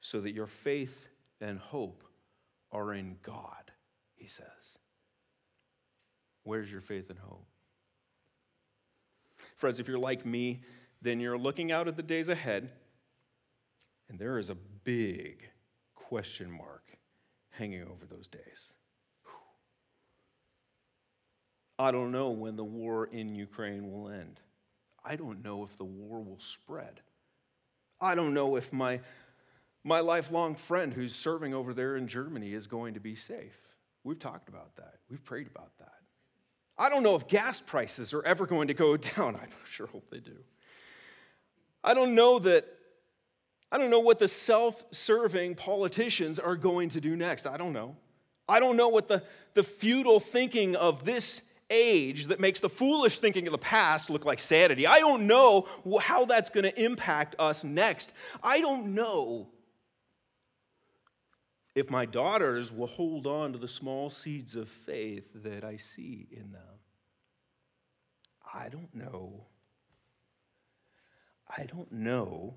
so 0.00 0.20
that 0.20 0.32
your 0.32 0.46
faith 0.46 1.08
and 1.40 1.58
hope 1.58 2.02
are 2.72 2.94
in 2.94 3.16
God, 3.22 3.72
he 4.14 4.28
says. 4.28 4.46
Where's 6.44 6.72
your 6.72 6.80
faith 6.80 7.10
and 7.10 7.18
hope? 7.18 7.44
Friends, 9.56 9.80
if 9.80 9.88
you're 9.88 9.98
like 9.98 10.24
me, 10.24 10.62
then 11.02 11.20
you're 11.20 11.38
looking 11.38 11.70
out 11.72 11.88
at 11.88 11.96
the 11.96 12.02
days 12.02 12.28
ahead, 12.28 12.70
and 14.08 14.18
there 14.18 14.38
is 14.38 14.50
a 14.50 14.56
big 14.84 15.48
question 15.94 16.50
mark 16.50 16.84
hanging 17.50 17.82
over 17.82 18.06
those 18.08 18.28
days. 18.28 18.72
I 21.78 21.92
don't 21.92 22.10
know 22.10 22.30
when 22.30 22.56
the 22.56 22.64
war 22.64 23.06
in 23.06 23.34
Ukraine 23.34 23.92
will 23.92 24.08
end. 24.08 24.40
I 25.04 25.14
don't 25.14 25.44
know 25.44 25.62
if 25.62 25.76
the 25.78 25.84
war 25.84 26.20
will 26.20 26.40
spread. 26.40 27.00
I 28.00 28.14
don't 28.14 28.34
know 28.34 28.56
if 28.56 28.72
my, 28.72 29.00
my 29.84 30.00
lifelong 30.00 30.56
friend 30.56 30.92
who's 30.92 31.14
serving 31.14 31.54
over 31.54 31.72
there 31.72 31.96
in 31.96 32.08
Germany 32.08 32.52
is 32.52 32.66
going 32.66 32.94
to 32.94 33.00
be 33.00 33.14
safe. 33.14 33.56
We've 34.02 34.18
talked 34.18 34.48
about 34.48 34.74
that, 34.76 34.94
we've 35.08 35.24
prayed 35.24 35.46
about 35.46 35.76
that. 35.78 35.92
I 36.76 36.88
don't 36.88 37.02
know 37.02 37.16
if 37.16 37.26
gas 37.26 37.60
prices 37.64 38.14
are 38.14 38.24
ever 38.24 38.46
going 38.46 38.68
to 38.68 38.74
go 38.74 38.96
down. 39.16 39.36
I 39.36 39.46
sure 39.68 39.86
hope 39.86 40.10
they 40.10 40.20
do. 40.20 40.36
I 41.82 41.94
don't 41.94 42.14
know 42.14 42.38
that, 42.40 42.66
I 43.70 43.78
don't 43.78 43.90
know 43.90 44.00
what 44.00 44.18
the 44.18 44.28
self 44.28 44.84
serving 44.90 45.54
politicians 45.54 46.38
are 46.38 46.56
going 46.56 46.90
to 46.90 47.00
do 47.00 47.16
next. 47.16 47.46
I 47.46 47.56
don't 47.56 47.72
know. 47.72 47.96
I 48.48 48.60
don't 48.60 48.76
know 48.76 48.88
what 48.88 49.08
the, 49.08 49.22
the 49.54 49.62
futile 49.62 50.20
thinking 50.20 50.74
of 50.74 51.04
this 51.04 51.42
age 51.70 52.26
that 52.26 52.40
makes 52.40 52.60
the 52.60 52.68
foolish 52.68 53.18
thinking 53.18 53.46
of 53.46 53.52
the 53.52 53.58
past 53.58 54.08
look 54.08 54.24
like 54.24 54.40
sanity. 54.40 54.86
I 54.86 55.00
don't 55.00 55.26
know 55.26 55.68
how 56.00 56.24
that's 56.24 56.50
going 56.50 56.64
to 56.64 56.82
impact 56.82 57.36
us 57.38 57.62
next. 57.62 58.12
I 58.42 58.60
don't 58.60 58.94
know 58.94 59.48
if 61.74 61.90
my 61.90 62.06
daughters 62.06 62.72
will 62.72 62.86
hold 62.86 63.26
on 63.26 63.52
to 63.52 63.58
the 63.58 63.68
small 63.68 64.10
seeds 64.10 64.56
of 64.56 64.68
faith 64.68 65.28
that 65.34 65.62
I 65.62 65.76
see 65.76 66.26
in 66.30 66.52
them. 66.52 66.62
I 68.52 68.68
don't 68.68 68.94
know. 68.94 69.44
I 71.56 71.64
don't 71.64 71.90
know 71.92 72.54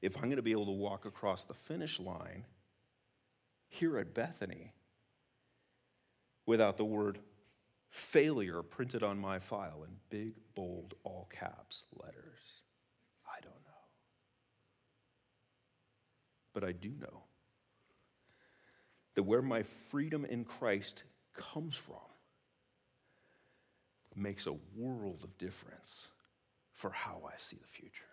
if 0.00 0.16
I'm 0.16 0.24
going 0.24 0.36
to 0.36 0.42
be 0.42 0.52
able 0.52 0.66
to 0.66 0.72
walk 0.72 1.04
across 1.04 1.44
the 1.44 1.54
finish 1.54 1.98
line 1.98 2.44
here 3.68 3.98
at 3.98 4.14
Bethany 4.14 4.72
without 6.46 6.76
the 6.76 6.84
word 6.84 7.18
failure 7.90 8.62
printed 8.62 9.02
on 9.02 9.18
my 9.18 9.38
file 9.38 9.84
in 9.84 9.90
big, 10.10 10.34
bold, 10.54 10.94
all 11.04 11.28
caps 11.32 11.86
letters. 12.02 12.40
I 13.26 13.40
don't 13.40 13.52
know. 13.52 13.84
But 16.52 16.64
I 16.64 16.72
do 16.72 16.90
know 17.00 17.24
that 19.14 19.22
where 19.22 19.42
my 19.42 19.64
freedom 19.90 20.24
in 20.24 20.44
Christ 20.44 21.02
comes 21.34 21.76
from 21.76 21.96
makes 24.14 24.46
a 24.46 24.54
world 24.76 25.20
of 25.24 25.36
difference 25.38 26.08
for 26.72 26.90
how 26.90 27.22
I 27.26 27.36
see 27.38 27.56
the 27.56 27.68
future. 27.68 28.04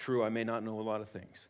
True, 0.00 0.24
I 0.24 0.30
may 0.30 0.44
not 0.44 0.64
know 0.64 0.80
a 0.80 0.82
lot 0.82 1.02
of 1.02 1.10
things. 1.10 1.46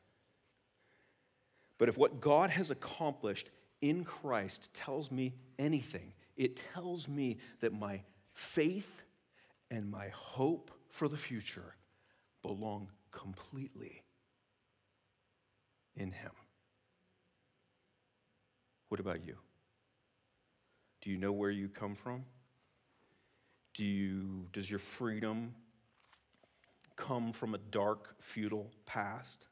But 1.79 1.89
if 1.89 1.97
what 1.97 2.21
God 2.21 2.51
has 2.51 2.73
accomplished 2.73 3.49
in 3.81 4.05
Christ 4.05 4.75
tells 4.75 5.13
me 5.13 5.35
anything, 5.57 6.13
it 6.37 6.61
tells 6.75 7.07
me 7.07 7.39
that 7.61 7.73
my 7.73 8.03
faith 8.35 8.91
and 9.71 9.89
my 9.89 10.09
hope 10.09 10.73
for 10.89 11.07
the 11.07 11.17
future 11.17 11.77
belong 12.43 12.89
completely 13.13 14.03
in 15.97 16.11
Him. 16.11 16.33
What 18.89 18.99
about 18.99 19.25
you? 19.25 19.37
Do 21.03 21.11
you 21.11 21.19
know 21.19 21.31
where 21.31 21.53
you 21.53 21.69
come 21.69 21.95
from? 21.95 22.25
Do 23.75 23.85
you, 23.85 24.49
does 24.53 24.69
your 24.69 24.81
freedom 24.81 25.55
come 27.01 27.33
from 27.33 27.55
a 27.55 27.59
dark, 27.59 28.15
futile 28.21 28.71
past? 28.87 29.45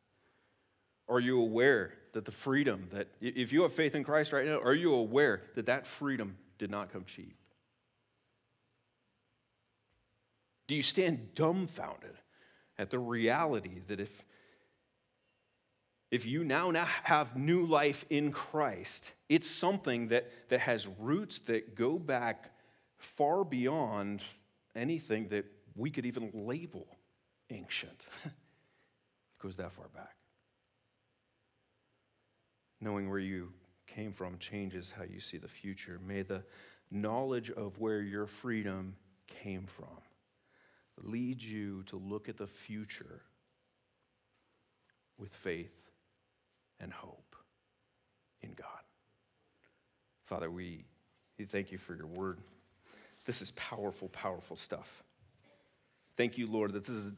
Are 1.09 1.20
you 1.20 1.40
aware 1.40 1.94
that 2.12 2.24
the 2.24 2.32
freedom 2.32 2.88
that, 2.92 3.09
if 3.20 3.53
you 3.53 3.62
have 3.62 3.72
faith 3.72 3.94
in 3.94 4.05
Christ 4.05 4.32
right 4.32 4.46
now, 4.46 4.61
are 4.61 4.74
you 4.74 4.94
aware 4.94 5.42
that 5.55 5.66
that 5.66 5.86
freedom 5.86 6.36
did 6.59 6.70
not 6.70 6.92
come 6.92 7.05
cheap? 7.07 7.34
Do 10.66 10.74
you 10.74 10.82
stand 10.82 11.34
dumbfounded 11.34 12.14
at 12.78 12.90
the 12.90 12.99
reality 12.99 13.80
that 13.88 14.01
if, 14.01 14.24
if 16.11 16.26
you 16.26 16.44
now, 16.44 16.70
now 16.70 16.86
have 17.05 17.36
new 17.36 17.64
life 17.64 18.05
in 18.11 18.30
Christ, 18.32 19.12
it's 19.30 19.51
something 19.51 20.09
that, 20.09 20.30
that 20.51 20.61
has 20.61 20.86
roots 20.99 21.38
that 21.46 21.74
go 21.74 21.99
back 21.99 22.53
far 22.99 23.44
beyond 23.44 24.20
anything 24.76 25.28
that 25.28 25.46
we 25.74 25.90
could 25.90 26.05
even 26.05 26.30
label 26.34 26.86
ancient. 27.51 28.07
it 28.24 28.32
goes 29.42 29.57
that 29.57 29.72
far 29.72 29.88
back. 29.94 30.14
Knowing 32.80 33.09
where 33.09 33.18
you 33.18 33.53
came 33.86 34.12
from 34.12 34.38
changes 34.38 34.92
how 34.96 35.05
you 35.05 35.20
see 35.20 35.38
the 35.38 35.49
future. 35.49 36.01
May 36.07 36.22
the 36.22 36.42
knowledge 36.90 37.51
of 37.51 37.78
where 37.78 38.01
your 38.01 38.26
freedom 38.26 38.96
came 39.26 39.66
from 39.66 39.99
lead 41.05 41.42
you 41.42 41.82
to 41.84 41.96
look 41.96 42.28
at 42.28 42.36
the 42.36 42.46
future 42.46 43.22
with 45.18 45.32
faith 45.32 45.90
and 46.80 46.92
hope 46.92 47.36
in 48.40 48.51
God. 48.51 48.66
Father, 50.26 50.51
we 50.51 50.84
thank 51.51 51.72
you 51.72 51.78
for 51.78 51.94
your 51.94 52.07
word. 52.07 52.38
This 53.24 53.42
is 53.42 53.51
powerful, 53.53 54.09
powerful 54.09 54.57
stuff. 54.57 55.03
Thank 56.19 56.37
you, 56.37 56.49
Lord, 56.49 56.73
that 56.73 56.85
this 56.85 56.97
is 56.97 57.12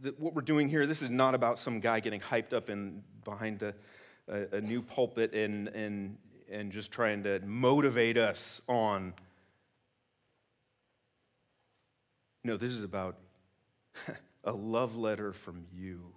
that 0.00 0.18
what 0.18 0.32
we're 0.34 0.40
doing 0.40 0.70
here. 0.70 0.86
This 0.86 1.02
is 1.02 1.10
not 1.10 1.34
about 1.34 1.58
some 1.58 1.78
guy 1.78 2.00
getting 2.00 2.20
hyped 2.20 2.54
up 2.54 2.70
in 2.70 3.02
behind 3.22 3.62
a, 3.62 3.74
a, 4.28 4.56
a 4.56 4.60
new 4.62 4.80
pulpit 4.80 5.34
and, 5.34 5.68
and, 5.68 6.16
and 6.50 6.72
just 6.72 6.90
trying 6.90 7.22
to 7.24 7.38
motivate 7.40 8.16
us 8.16 8.62
on. 8.66 9.12
No, 12.44 12.56
this 12.56 12.72
is 12.72 12.82
about 12.82 13.18
a 14.44 14.52
love 14.52 14.96
letter 14.96 15.34
from 15.34 15.66
you 15.70 16.14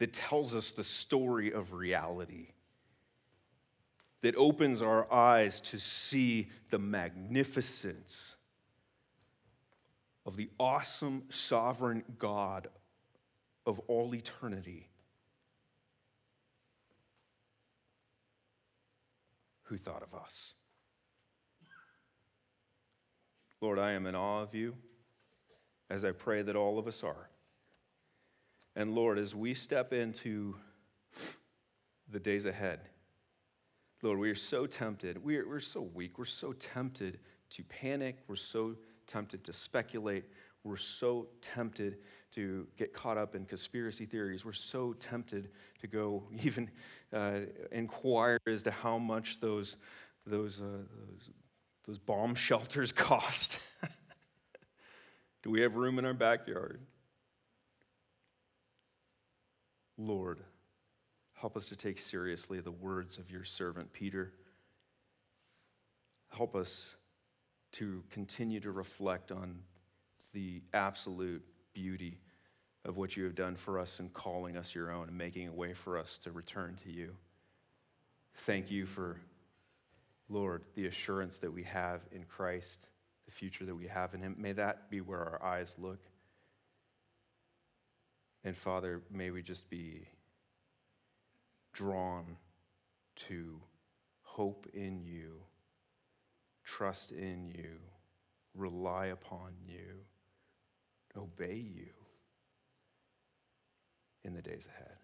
that 0.00 0.12
tells 0.12 0.54
us 0.54 0.72
the 0.72 0.84
story 0.84 1.50
of 1.50 1.72
reality, 1.72 2.48
that 4.20 4.36
opens 4.36 4.82
our 4.82 5.10
eyes 5.10 5.62
to 5.62 5.78
see 5.78 6.50
the 6.68 6.78
magnificence 6.78 8.36
of 10.24 10.36
the 10.36 10.50
awesome 10.58 11.24
sovereign 11.30 12.04
God 12.18 12.68
of 13.66 13.80
all 13.88 14.14
eternity 14.14 14.88
who 19.64 19.78
thought 19.78 20.02
of 20.02 20.14
us. 20.14 20.54
Lord, 23.60 23.78
I 23.78 23.92
am 23.92 24.06
in 24.06 24.14
awe 24.14 24.42
of 24.42 24.54
you, 24.54 24.74
as 25.88 26.04
I 26.04 26.10
pray 26.10 26.42
that 26.42 26.56
all 26.56 26.78
of 26.78 26.88
us 26.88 27.02
are. 27.02 27.28
And 28.74 28.94
Lord, 28.94 29.18
as 29.18 29.34
we 29.34 29.54
step 29.54 29.92
into 29.92 30.56
the 32.10 32.18
days 32.18 32.44
ahead, 32.44 32.80
Lord, 34.02 34.18
we 34.18 34.30
are 34.30 34.34
so 34.34 34.66
tempted. 34.66 35.24
We're, 35.24 35.48
we're 35.48 35.60
so 35.60 35.80
weak. 35.80 36.18
We're 36.18 36.24
so 36.24 36.52
tempted 36.52 37.20
to 37.50 37.62
panic. 37.62 38.16
We're 38.26 38.36
so 38.36 38.74
tempted 39.06 39.44
to 39.44 39.52
speculate. 39.52 40.24
We're 40.64 40.76
so 40.76 41.26
tempted 41.40 41.98
to 42.34 42.66
get 42.76 42.92
caught 42.92 43.18
up 43.18 43.34
in 43.34 43.44
conspiracy 43.44 44.06
theories. 44.06 44.44
We're 44.44 44.52
so 44.52 44.94
tempted 44.94 45.50
to 45.80 45.86
go 45.86 46.22
even 46.42 46.70
uh, 47.12 47.40
inquire 47.70 48.38
as 48.46 48.62
to 48.64 48.70
how 48.70 48.98
much 48.98 49.40
those, 49.40 49.76
those, 50.26 50.60
uh, 50.60 50.64
those, 50.64 51.30
those 51.86 51.98
bomb 51.98 52.34
shelters 52.36 52.92
cost. 52.92 53.58
Do 55.42 55.50
we 55.50 55.60
have 55.62 55.74
room 55.74 55.98
in 55.98 56.04
our 56.04 56.14
backyard? 56.14 56.80
Lord, 59.98 60.40
help 61.34 61.56
us 61.56 61.66
to 61.66 61.76
take 61.76 61.98
seriously 61.98 62.60
the 62.60 62.70
words 62.70 63.18
of 63.18 63.30
your 63.30 63.44
servant 63.44 63.92
Peter. 63.92 64.32
Help 66.30 66.54
us 66.54 66.96
to 67.72 68.02
continue 68.10 68.60
to 68.60 68.70
reflect 68.70 69.32
on 69.32 69.58
the 70.32 70.62
absolute 70.72 71.42
beauty 71.74 72.18
of 72.84 72.96
what 72.96 73.16
you 73.16 73.24
have 73.24 73.34
done 73.34 73.54
for 73.54 73.78
us 73.78 74.00
in 74.00 74.08
calling 74.10 74.56
us 74.56 74.74
your 74.74 74.90
own 74.90 75.08
and 75.08 75.16
making 75.16 75.48
a 75.48 75.52
way 75.52 75.72
for 75.72 75.96
us 75.96 76.18
to 76.18 76.32
return 76.32 76.76
to 76.84 76.90
you. 76.90 77.14
Thank 78.46 78.70
you 78.70 78.86
for, 78.86 79.20
Lord, 80.28 80.62
the 80.74 80.86
assurance 80.86 81.38
that 81.38 81.52
we 81.52 81.62
have 81.64 82.00
in 82.10 82.24
Christ, 82.24 82.88
the 83.26 83.32
future 83.32 83.64
that 83.64 83.74
we 83.74 83.86
have 83.86 84.14
in 84.14 84.20
Him. 84.20 84.34
May 84.38 84.52
that 84.52 84.90
be 84.90 85.00
where 85.00 85.20
our 85.20 85.42
eyes 85.42 85.76
look. 85.78 86.00
And 88.44 88.56
Father, 88.56 89.02
may 89.10 89.30
we 89.30 89.42
just 89.42 89.70
be 89.70 90.08
drawn 91.72 92.36
to 93.28 93.60
hope 94.22 94.66
in 94.74 95.00
you, 95.00 95.34
trust 96.64 97.10
in 97.10 97.52
you, 97.54 97.78
rely 98.54 99.06
upon 99.06 99.52
you, 99.66 100.04
obey 101.16 101.56
you 101.56 101.90
in 104.24 104.34
the 104.34 104.42
days 104.42 104.66
ahead. 104.74 104.96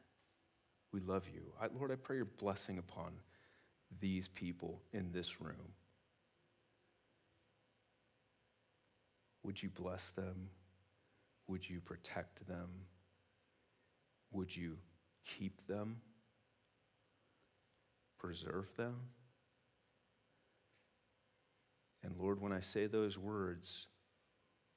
We 0.93 1.01
love 1.01 1.25
you. 1.33 1.43
I, 1.61 1.67
Lord, 1.77 1.91
I 1.91 1.97
pray 1.97 2.17
your 2.17 2.25
blessing 2.25 2.79
upon 2.79 3.13
these 4.01 4.29
people 4.29 4.81
in 4.93 5.13
this 5.13 5.41
room. 5.41 5.73
Would 9.43 9.63
you 9.63 9.71
bless 9.71 10.09
them? 10.11 10.51
Would 11.47 11.69
you 11.69 11.81
protect 11.81 12.47
them? 12.47 12.69
Would 14.33 14.55
you 14.55 14.77
keep 15.25 15.67
them? 15.67 15.97
Preserve 18.19 18.69
them? 18.77 18.97
And 22.03 22.08
Lord, 22.19 22.41
when 22.41 22.53
I 22.53 22.61
say 22.61 22.87
those 22.87 23.17
words, 23.17 23.87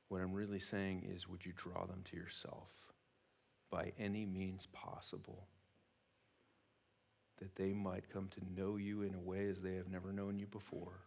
what 0.09 0.21
I'm 0.21 0.33
really 0.33 0.59
saying 0.59 1.09
is, 1.13 1.27
would 1.27 1.45
you 1.45 1.53
draw 1.55 1.85
them 1.85 2.03
to 2.11 2.17
yourself 2.17 2.69
by 3.71 3.93
any 3.97 4.25
means 4.25 4.67
possible? 4.71 5.47
That 7.39 7.55
they 7.55 7.73
might 7.73 8.11
come 8.13 8.29
to 8.29 8.61
know 8.61 8.75
you 8.75 9.01
in 9.01 9.15
a 9.15 9.19
way 9.19 9.47
as 9.47 9.61
they 9.61 9.73
have 9.75 9.89
never 9.89 10.13
known 10.13 10.37
you 10.37 10.45
before, 10.45 10.99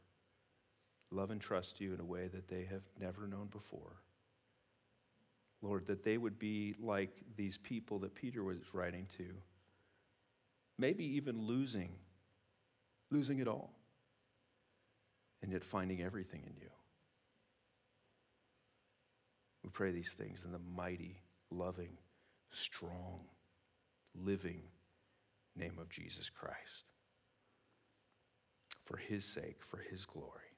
love 1.13 1.31
and 1.31 1.41
trust 1.41 1.81
you 1.81 1.95
in 1.95 2.01
a 2.01 2.05
way 2.05 2.29
that 2.29 2.49
they 2.49 2.67
have 2.69 2.83
never 2.99 3.29
known 3.29 3.47
before. 3.53 4.01
Lord, 5.63 5.87
that 5.87 6.03
they 6.03 6.19
would 6.19 6.39
be 6.39 6.75
like 6.81 7.13
these 7.37 7.59
people 7.59 8.01
that 8.01 8.15
Peter 8.15 8.43
was 8.43 8.59
writing 8.73 9.07
to, 9.17 9.27
maybe 10.79 11.05
even 11.05 11.47
losing, 11.47 11.93
losing 13.11 13.39
it 13.39 13.47
all, 13.47 13.71
and 15.45 15.53
yet 15.53 15.63
finding 15.63 16.01
everything 16.01 16.41
in 16.47 16.55
you. 16.59 16.71
We 19.63 19.69
pray 19.69 19.93
these 19.93 20.15
things 20.17 20.43
in 20.43 20.53
the 20.53 20.59
mighty, 20.59 21.21
loving, 21.51 21.99
strong, 22.51 23.21
living 24.15 24.63
name 25.55 25.79
of 25.79 25.91
Jesus 25.91 26.31
Christ. 26.31 26.85
For 28.87 28.97
his 28.97 29.27
sake, 29.27 29.59
for 29.71 29.85
his 29.91 30.07
glory. 30.07 30.54